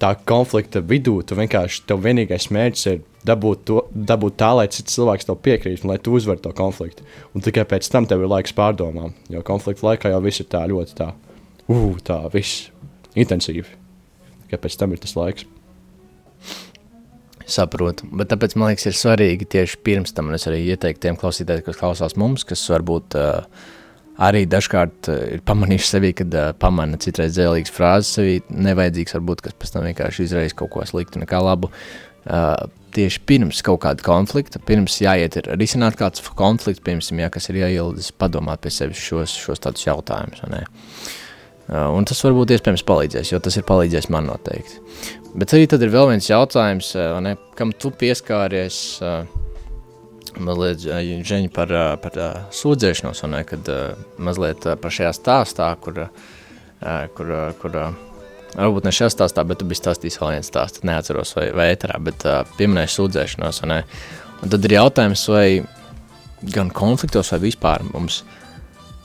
tā 0.00 0.14
konflikta 0.26 0.80
vidū 0.84 1.18
tu 1.26 1.36
vienkārši 1.38 1.84
tev 1.88 2.00
vienīgais 2.04 2.48
mērķis 2.54 2.86
ir 2.92 3.02
dabūt, 3.28 3.64
to, 3.68 3.82
dabūt 3.92 4.38
tā, 4.40 4.50
lai 4.58 4.66
cits 4.72 4.96
cilvēks 4.96 5.28
tev 5.28 5.38
piekrīt 5.44 5.84
un 5.84 5.92
lai 5.92 5.98
tu 6.02 6.16
uzvarētu 6.16 6.48
to 6.48 6.54
konfliktu. 6.56 7.06
Un 7.36 7.44
tikai 7.44 7.66
pēc 7.68 7.88
tam 7.92 8.08
tev 8.08 8.24
ir 8.24 8.32
laiks 8.32 8.56
pārdomām. 8.56 9.14
Jo 9.32 9.44
konflikta 9.46 9.90
laikā 9.90 10.12
jau 10.14 10.22
viss 10.24 10.44
ir 10.44 10.48
tā 10.52 10.64
ļoti 10.70 10.98
tā, 11.00 11.10
uh, 11.68 11.90
tā 12.04 12.20
viss 12.32 12.70
intensīvi. 13.16 13.68
Tikai 14.44 14.60
pēc 14.64 14.80
tam 14.80 14.96
ir 14.96 15.04
tas 15.04 15.16
laiks. 15.18 15.48
Saprotu, 17.44 18.08
bet 18.08 18.30
tāpēc 18.32 18.54
man 18.56 18.70
liekas, 18.70 18.86
ir 18.88 18.96
svarīgi 18.96 19.44
tieši 19.52 19.76
pirms 19.84 20.14
tam. 20.16 20.30
Es 20.32 20.46
arī 20.48 20.62
ieteiktu 20.72 21.02
tiem 21.04 21.18
klausītājiem, 21.20 21.64
kas 21.66 21.76
klausās 21.76 22.16
mums, 22.16 22.44
kas 22.48 22.62
varbūt 22.72 23.18
uh, 23.20 23.66
arī 24.22 24.44
dažkārt 24.50 25.10
uh, 25.10 25.18
ir 25.36 25.42
pamanījuši 25.46 25.88
sevi, 25.88 26.12
kad 26.16 26.34
uh, 26.38 26.52
pamana 26.58 26.98
citreiz 27.02 27.34
dzēlīgas 27.36 27.74
frāzes 27.74 28.14
sevī, 28.18 28.38
nevajadzīgs 28.50 29.16
varbūt, 29.18 29.44
kas 29.44 29.58
pēc 29.58 29.74
tam 29.74 29.86
vienkārši 29.88 30.28
izraisa 30.28 30.58
kaut 30.60 30.72
ko 30.74 30.86
sliktu, 30.88 31.22
nekā 31.22 31.40
labu. 31.42 31.70
Uh, 32.24 32.54
tieši 32.94 33.20
pirms 33.26 33.60
kaut 33.66 33.82
kāda 33.82 34.04
konflikta, 34.06 34.62
pirms 34.62 35.00
jāiet 35.02 35.36
ir 35.40 35.50
risināt 35.58 35.98
kāds 35.98 36.22
konflikts, 36.38 36.82
piemēram, 36.84 37.24
ja, 37.24 37.30
kas 37.34 37.50
ir 37.50 37.60
jāieldas, 37.64 38.12
padomāt 38.14 38.62
pie 38.64 38.72
sevis 38.72 39.02
šos, 39.02 39.34
šos 39.34 39.62
tādus 39.64 39.86
jautājumus. 39.88 40.44
Uh, 40.44 41.88
un 41.96 42.06
tas 42.06 42.20
varbūt 42.24 42.54
iespējams 42.54 42.86
palīdzēs, 42.86 43.34
jo 43.34 43.40
tas 43.42 43.58
ir 43.58 43.66
palīdzējis 43.68 44.10
man 44.14 44.28
noteikti. 44.30 44.82
Bet 45.34 45.56
arī 45.56 45.66
tad 45.66 45.82
ir 45.82 45.90
vēl 45.90 46.12
viens 46.12 46.30
jautājums, 46.30 46.92
ne, 47.24 47.34
kam 47.58 47.72
tu 47.74 47.90
pieskāries 47.98 48.76
uh, 49.02 49.24
mazliet 50.40 50.82
žēņi 50.84 51.52
par, 51.54 51.74
uh, 51.74 51.92
par 52.00 52.18
uh, 52.18 52.40
sūdzēšanos, 52.54 53.22
ne, 53.30 53.44
kad 53.48 53.70
mazliet 54.18 54.66
par 54.80 54.94
šajā 54.94 55.12
stāstā, 55.16 55.70
kur, 55.82 56.06
kur, 57.16 57.32
kur 57.60 57.78
varbūt 58.54 58.86
ne 58.86 58.92
šajā 58.94 59.12
stāstā, 59.14 59.44
bet 59.46 59.60
tu 59.62 59.68
biji 59.68 59.82
stāstījis 59.82 60.20
vēl 60.20 60.36
viens 60.36 60.50
stāsts, 60.50 60.84
neatceros 60.86 61.34
vai, 61.38 61.48
vai 61.56 61.70
eterā, 61.74 61.98
bet 62.02 62.26
pieminēji 62.58 62.94
sūdzēšanos, 62.96 63.64
ne. 63.70 63.82
Un 64.44 64.52
tad 64.52 64.66
ir 64.66 64.76
jautājums, 64.76 65.24
vai 65.32 65.46
gan 66.52 66.70
konfliktos 66.74 67.32
vai 67.32 67.40
vispār 67.46 67.84
mums 67.92 68.22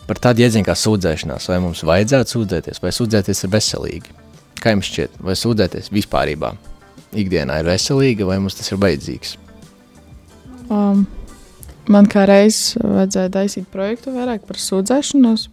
par 0.09 0.19
tādu 0.21 0.43
iedzienu 0.43 0.65
kā 0.65 0.75
sūdzēšanās, 0.77 1.45
vai 1.51 1.59
mums 1.63 1.83
vajadzētu 1.85 2.33
sūdzēties, 2.33 2.81
vai 2.81 2.91
sūdzēties 2.95 3.45
ir 3.45 3.53
veselīgi. 3.53 4.17
Kā 4.59 4.73
jums 4.73 4.89
šķiet, 4.89 5.19
vai 5.23 5.35
sūdzēties 5.37 5.91
vispārībā 5.93 6.51
ikdienā 7.19 7.59
ir 7.61 7.69
veselīga, 7.69 8.27
vai 8.27 8.39
mums 8.41 8.57
tas 8.57 8.71
ir 8.73 8.81
vajadzīgs? 8.81 9.37
Um, 10.69 11.05
man 11.91 12.09
kā 12.09 12.25
reizes 12.29 12.77
vajadzēja 12.79 13.33
taisīt 13.33 13.69
projektu 13.73 14.13
vairāk 14.15 14.45
par 14.47 14.59
sūdzēšanos. 14.61 15.47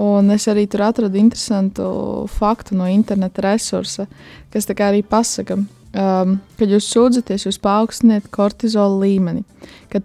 Un 0.00 0.32
es 0.32 0.48
arī 0.48 0.64
tur 0.72 0.86
atradu 0.86 1.20
interesantu 1.20 1.86
faktu 2.32 2.78
no 2.78 2.86
interneta 2.88 3.44
resursa, 3.44 4.06
kas 4.52 4.70
arī 4.72 5.02
pasaka, 5.04 5.58
um, 5.60 6.38
kad 6.56 6.72
jūs 6.72 6.88
sūdzaties, 6.94 7.44
jūs 7.44 7.60
paaugstiniet 7.60 8.30
kortizola 8.32 9.02
līmeni, 9.04 9.44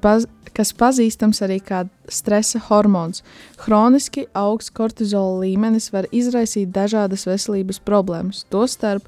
paz 0.03 0.27
kas 0.57 0.73
pazīstams 0.73 1.43
arī 1.45 1.59
kā 1.61 1.83
stresa 2.09 2.59
hormons. 2.67 3.21
Hroniski 3.61 4.25
augsts 4.37 4.73
kortizola 4.73 5.43
līmenis 5.43 5.91
var 5.93 6.07
izraisīt 6.15 6.71
dažādas 6.73 7.27
veselības 7.29 7.79
problēmas, 7.85 8.45
tostarp 8.53 9.05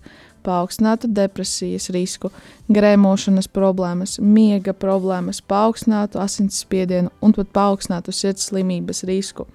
paaugstinātu 0.50 1.12
depresijas 1.14 1.90
risku, 1.94 2.34
grēmošanas 2.74 3.50
problēmas, 3.54 4.18
miega 4.20 4.74
problēmas, 4.74 5.44
paaugstinātu 5.46 6.20
asinsspiedienu 6.24 7.14
un 7.22 7.38
pat 7.38 7.54
paaugstinātu 7.56 8.16
sirds 8.16 8.50
slimības 8.50 9.06
risku. 9.10 9.48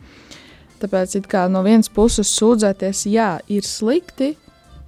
Tāpēc 0.83 1.17
no 1.51 1.63
vienas 1.65 1.89
puses 1.89 2.31
sūdzēties, 2.39 3.07
jā, 3.09 3.39
ir 3.49 3.65
slikti, 3.65 4.35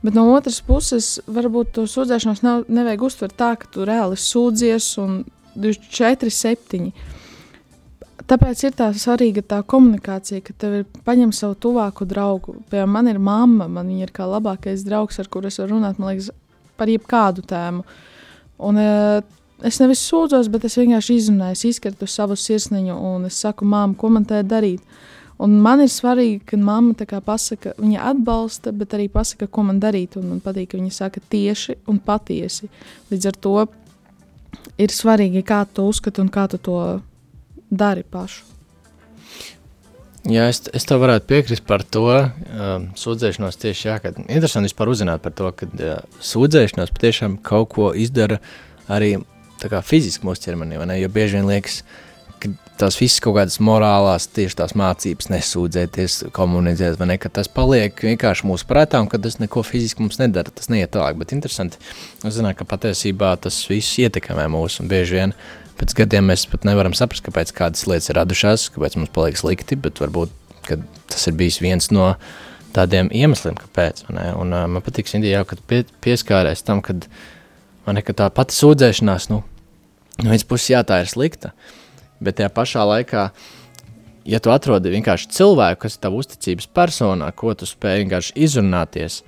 bet 0.02 0.14
no 0.14 0.26
otras 0.34 0.60
puses 0.60 1.16
varbūt 1.26 1.72
to 1.76 1.86
sūdzēšanos 1.90 2.42
nav, 2.44 2.66
nevajag 2.68 3.06
uztvert 3.08 3.36
tā, 3.38 3.54
ka 3.56 3.70
tu 3.72 3.86
reāli 3.88 4.18
sūdzies 4.20 4.92
un 5.02 5.24
4, 5.56 6.30
7. 6.30 6.92
Tāpēc 8.24 8.62
ir 8.64 8.72
tā 8.74 8.88
svarīga 8.96 9.42
tā 9.44 9.58
komunikācija, 9.68 10.40
ka 10.42 10.54
tev 10.56 10.78
ir 10.78 10.84
paņem 11.04 11.34
savu 11.36 11.54
tuvāko 11.66 12.06
draugu. 12.08 12.56
Piemēram, 12.72 12.92
man 12.94 13.10
ir 13.10 13.18
mamma, 13.20 13.66
man 13.68 13.90
ir 13.92 14.10
kā 14.14 14.24
labākais 14.26 14.86
draugs, 14.86 15.20
ar 15.20 15.28
kuru 15.28 15.50
es 15.50 15.60
varu 15.60 15.76
runāt 15.76 16.00
liekas, 16.00 16.30
par 16.80 16.88
jebkādu 16.88 17.44
tēmu. 17.46 17.84
Un, 18.66 18.80
uh, 18.80 19.20
es 19.68 19.80
nevis 19.82 20.04
sūdzos, 20.08 20.48
bet 20.52 20.64
es 20.64 20.78
vienkārši 20.80 21.18
izrunāju, 21.20 21.60
izkratu 21.68 22.08
savu 22.08 22.38
sirsniņu 22.40 22.96
un 22.96 23.28
es 23.28 23.36
saku, 23.44 23.68
māmu, 23.68 23.98
ko 24.00 24.10
man 24.16 24.24
te 24.28 24.40
darīt. 24.42 24.80
Un 25.36 25.58
man 25.60 25.82
ir 25.84 25.90
svarīgi, 25.92 26.40
ka 26.48 26.56
mamma 26.56 27.20
pasaka, 27.20 27.74
viņa 27.76 28.06
atbalsta, 28.10 28.72
bet 28.72 28.94
arī 28.96 29.10
pasaka, 29.12 29.46
ko 29.46 29.66
man 29.68 29.80
darīt. 29.80 30.16
Un 30.16 30.30
man 30.30 30.40
patīk, 30.40 30.70
ka 30.72 30.80
viņa 30.80 30.94
saka 30.96 31.20
tieši 31.20 31.76
un 31.86 31.98
patiesi. 32.00 32.70
Līdz 33.10 33.28
ar 33.28 33.36
to 33.36 33.66
ir 34.80 34.88
svarīgi, 34.88 35.44
kā 35.44 35.66
tu 35.68 35.84
uzskati 35.84 36.24
un 36.24 36.32
kā 36.32 36.46
tu 36.48 36.56
to 36.56 36.80
dari 37.70 38.04
pašu. 38.04 38.44
Jā, 40.26 40.48
es, 40.50 40.64
es 40.74 40.82
tev 40.82 40.98
varētu 41.04 41.28
piekrist 41.30 41.62
par 41.68 41.84
to 41.86 42.08
um, 42.10 42.88
sūdzēšanos 42.98 43.60
tieši 43.62 43.86
jā, 43.86 43.98
kad 44.02 44.16
interesanti 44.24 44.72
vispār 44.72 44.90
uzzināt 44.90 45.22
par 45.22 45.36
to, 45.38 45.52
ka 45.54 45.68
uh, 45.70 46.00
sūdzēšanos 46.18 46.90
patiešām 46.96 47.36
kaut 47.46 47.70
ko 47.76 47.92
izdara 47.94 48.40
arī 48.90 49.12
kā, 49.62 49.78
fiziski 49.86 50.26
mūsu 50.26 50.48
ķermenī? 50.48 50.80
Jo 50.98 51.12
bieži 51.14 51.38
vien 51.38 51.46
liekas, 51.46 51.84
uh, 51.84 52.06
tās 52.80 52.96
visas 53.00 53.20
kaut 53.24 53.36
kādas 53.38 53.58
morālās, 53.64 54.28
tieši 54.36 54.58
tās 54.58 54.74
mācības, 54.78 55.30
nesūdzēties, 55.32 56.18
komunicēt, 56.36 56.98
vai 57.00 57.10
ne, 57.12 57.18
ka 57.20 57.30
tas 57.32 57.48
paliek 57.52 58.02
vienkārši 58.08 58.48
mūsu 58.48 58.68
prātā 58.68 59.00
un 59.02 59.10
ka 59.12 59.20
tas 59.22 59.38
neko 59.40 59.64
fiziski 59.66 60.04
mums 60.04 60.20
nedara, 60.20 60.52
tas 60.52 60.70
neiet 60.72 60.92
tālāk. 60.94 61.18
Bet 61.20 61.32
interesanti, 61.36 61.80
zināt, 62.24 62.58
ka 62.58 62.68
patiesībā 62.68 63.34
tas 63.42 63.62
viss 63.70 63.96
ietekmē 64.02 64.48
mūs 64.52 64.80
un 64.82 64.92
bieži 64.92 65.20
vien 65.20 65.36
pēc 65.78 65.94
gadiem 66.00 66.28
mēs 66.30 66.46
pat 66.50 66.66
nevaram 66.68 66.96
saprast, 66.96 67.24
kāpēc 67.26 67.52
kādas 67.56 67.86
lietas 67.88 68.10
ir 68.10 68.18
radušās, 68.20 68.68
kāpēc 68.74 68.98
mums 68.98 69.14
paliek 69.14 69.38
slikti, 69.38 69.78
bet 69.80 70.02
varbūt 70.02 70.34
tas 70.66 71.26
ir 71.30 71.36
bijis 71.38 71.60
viens 71.62 71.92
no 71.94 72.14
tādiem 72.76 73.08
iemesliem, 73.14 73.56
kāpēc. 73.60 74.04
Un, 74.10 74.18
uh, 74.52 74.66
man 74.68 74.84
patīk, 74.84 75.08
Indija, 75.14 75.40
jau, 75.40 75.50
kad 75.52 75.62
pie, 75.70 75.84
pieskārēs 76.04 76.64
tam, 76.66 76.82
kad, 76.84 77.06
ne, 77.86 78.02
ka 78.04 78.16
tā 78.16 78.28
pati 78.34 78.56
sūdzēšanās, 78.56 79.30
nu, 79.32 79.40
no 80.20 80.26
vienas 80.26 80.44
puses, 80.48 80.72
jā, 80.74 80.82
tā 80.84 81.00
ir 81.04 81.12
slikta, 81.12 81.54
Bet 82.20 82.38
tajā 82.38 82.48
pašā 82.52 82.84
laikā, 82.88 83.26
ja 84.28 84.40
tu 84.40 84.52
atrodi 84.52 84.92
vienkārši 84.94 85.28
cilvēku, 85.36 85.82
kas 85.84 85.98
ir 85.98 86.04
tavs 86.06 86.22
uzticības 86.24 86.70
personā, 86.78 87.28
ko 87.36 87.52
tu 87.58 87.68
spēj 87.68 88.04
vienkārši 88.04 88.36
izrunāties, 88.46 89.20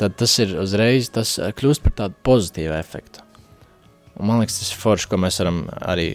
tad 0.00 0.16
tas 0.20 0.38
ir 0.40 0.56
uzreiz 0.62 1.12
tas 1.12 1.36
kļūst 1.58 1.84
par 1.84 1.96
tādu 2.00 2.18
pozitīvu 2.26 2.76
efektu. 2.78 3.23
Un 4.18 4.28
man 4.30 4.42
liekas, 4.42 4.60
tas 4.60 4.70
ir 4.72 4.80
forši, 4.82 5.08
ko 5.10 5.18
mēs 5.20 5.40
varam 5.42 5.64
arī 5.82 6.12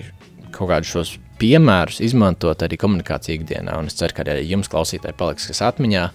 kaut 0.56 0.72
kādus 0.72 0.94
šos 0.94 1.12
piemērus 1.40 2.00
izmantot 2.04 2.64
arī 2.66 2.80
komunikācijā 2.80 3.38
ikdienā. 3.40 3.76
Un 3.80 3.92
es 3.92 3.98
ceru, 4.00 4.16
ka 4.16 4.26
arī 4.26 4.44
jums, 4.48 4.70
klausītāji, 4.72 5.18
paliks 5.20 5.48
kas 5.52 5.62
atmiņā. 5.68 6.08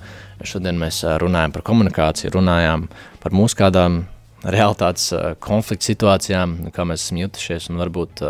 Šodien 0.44 0.80
mēs 0.80 1.02
runājam 1.22 1.54
par 1.54 1.64
komunikāciju, 1.64 2.34
runājām 2.34 2.88
par 3.22 3.36
mūsu 3.36 3.60
kādām 3.60 4.02
realitātes 4.44 5.08
konflikta 5.44 5.88
situācijām, 5.92 6.58
kā 6.74 6.84
mēs 6.88 7.06
esam 7.06 7.22
jutušies 7.22 7.70
un 7.72 7.80
varbūt 7.80 8.24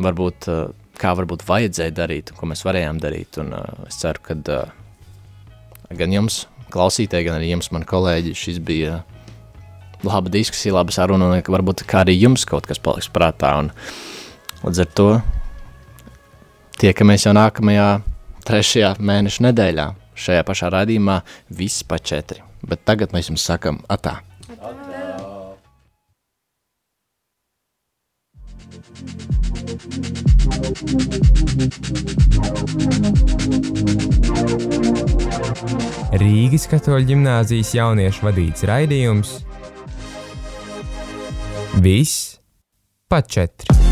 varbūt, 0.00 0.48
kā 1.00 1.14
varbūt 1.18 1.44
vajadzēja 1.48 1.94
darīt, 1.96 2.32
ko 2.36 2.48
mēs 2.48 2.64
varējām 2.66 3.00
darīt. 3.02 3.38
Un, 3.42 3.54
es 3.88 3.98
ceru, 4.00 4.22
ka 4.24 4.36
gan 5.98 6.14
jums, 6.14 6.46
klausītāji, 6.72 7.26
gan 7.28 7.40
arī 7.40 7.52
jums, 7.52 7.72
mani 7.74 7.88
kolēģi, 7.88 8.36
šis 8.38 8.60
bija 8.64 9.02
laba 10.06 10.32
diskusija, 10.32 10.74
laba 10.76 10.94
saruna, 10.94 11.30
un 11.30 11.54
varbūt 11.54 11.84
arī 11.98 12.16
jums 12.18 12.46
kaut 12.48 12.66
kas 12.68 12.82
paliks 12.82 13.10
prātā. 13.12 13.54
Un, 13.62 13.70
līdz 14.62 14.82
ar 14.84 14.90
to 14.98 15.08
tiekamies 16.82 17.26
jau 17.26 17.34
nākamajā 17.36 17.88
trešajā 18.48 18.96
mēneša 18.98 19.48
nedēļā 19.50 19.86
šajā 20.18 20.42
pašā 20.46 20.72
raidījumā, 20.74 21.22
viss 21.56 21.86
pa 21.86 21.98
četri. 21.98 22.42
Bet 22.62 22.84
tagad 22.86 23.14
mēs 23.14 23.30
jums 23.32 23.46
sakam 23.46 23.82
atā. 23.90 24.20
atā. 24.20 24.92
Rīgas 36.12 36.68
katoļu 36.68 37.08
ģimnāzijas 37.08 37.72
jauniešu 37.76 38.26
vadīts 38.26 38.66
raidījums 38.68 39.38
Viss 41.80 42.40
pa 43.08 43.22
četri. 43.22 43.91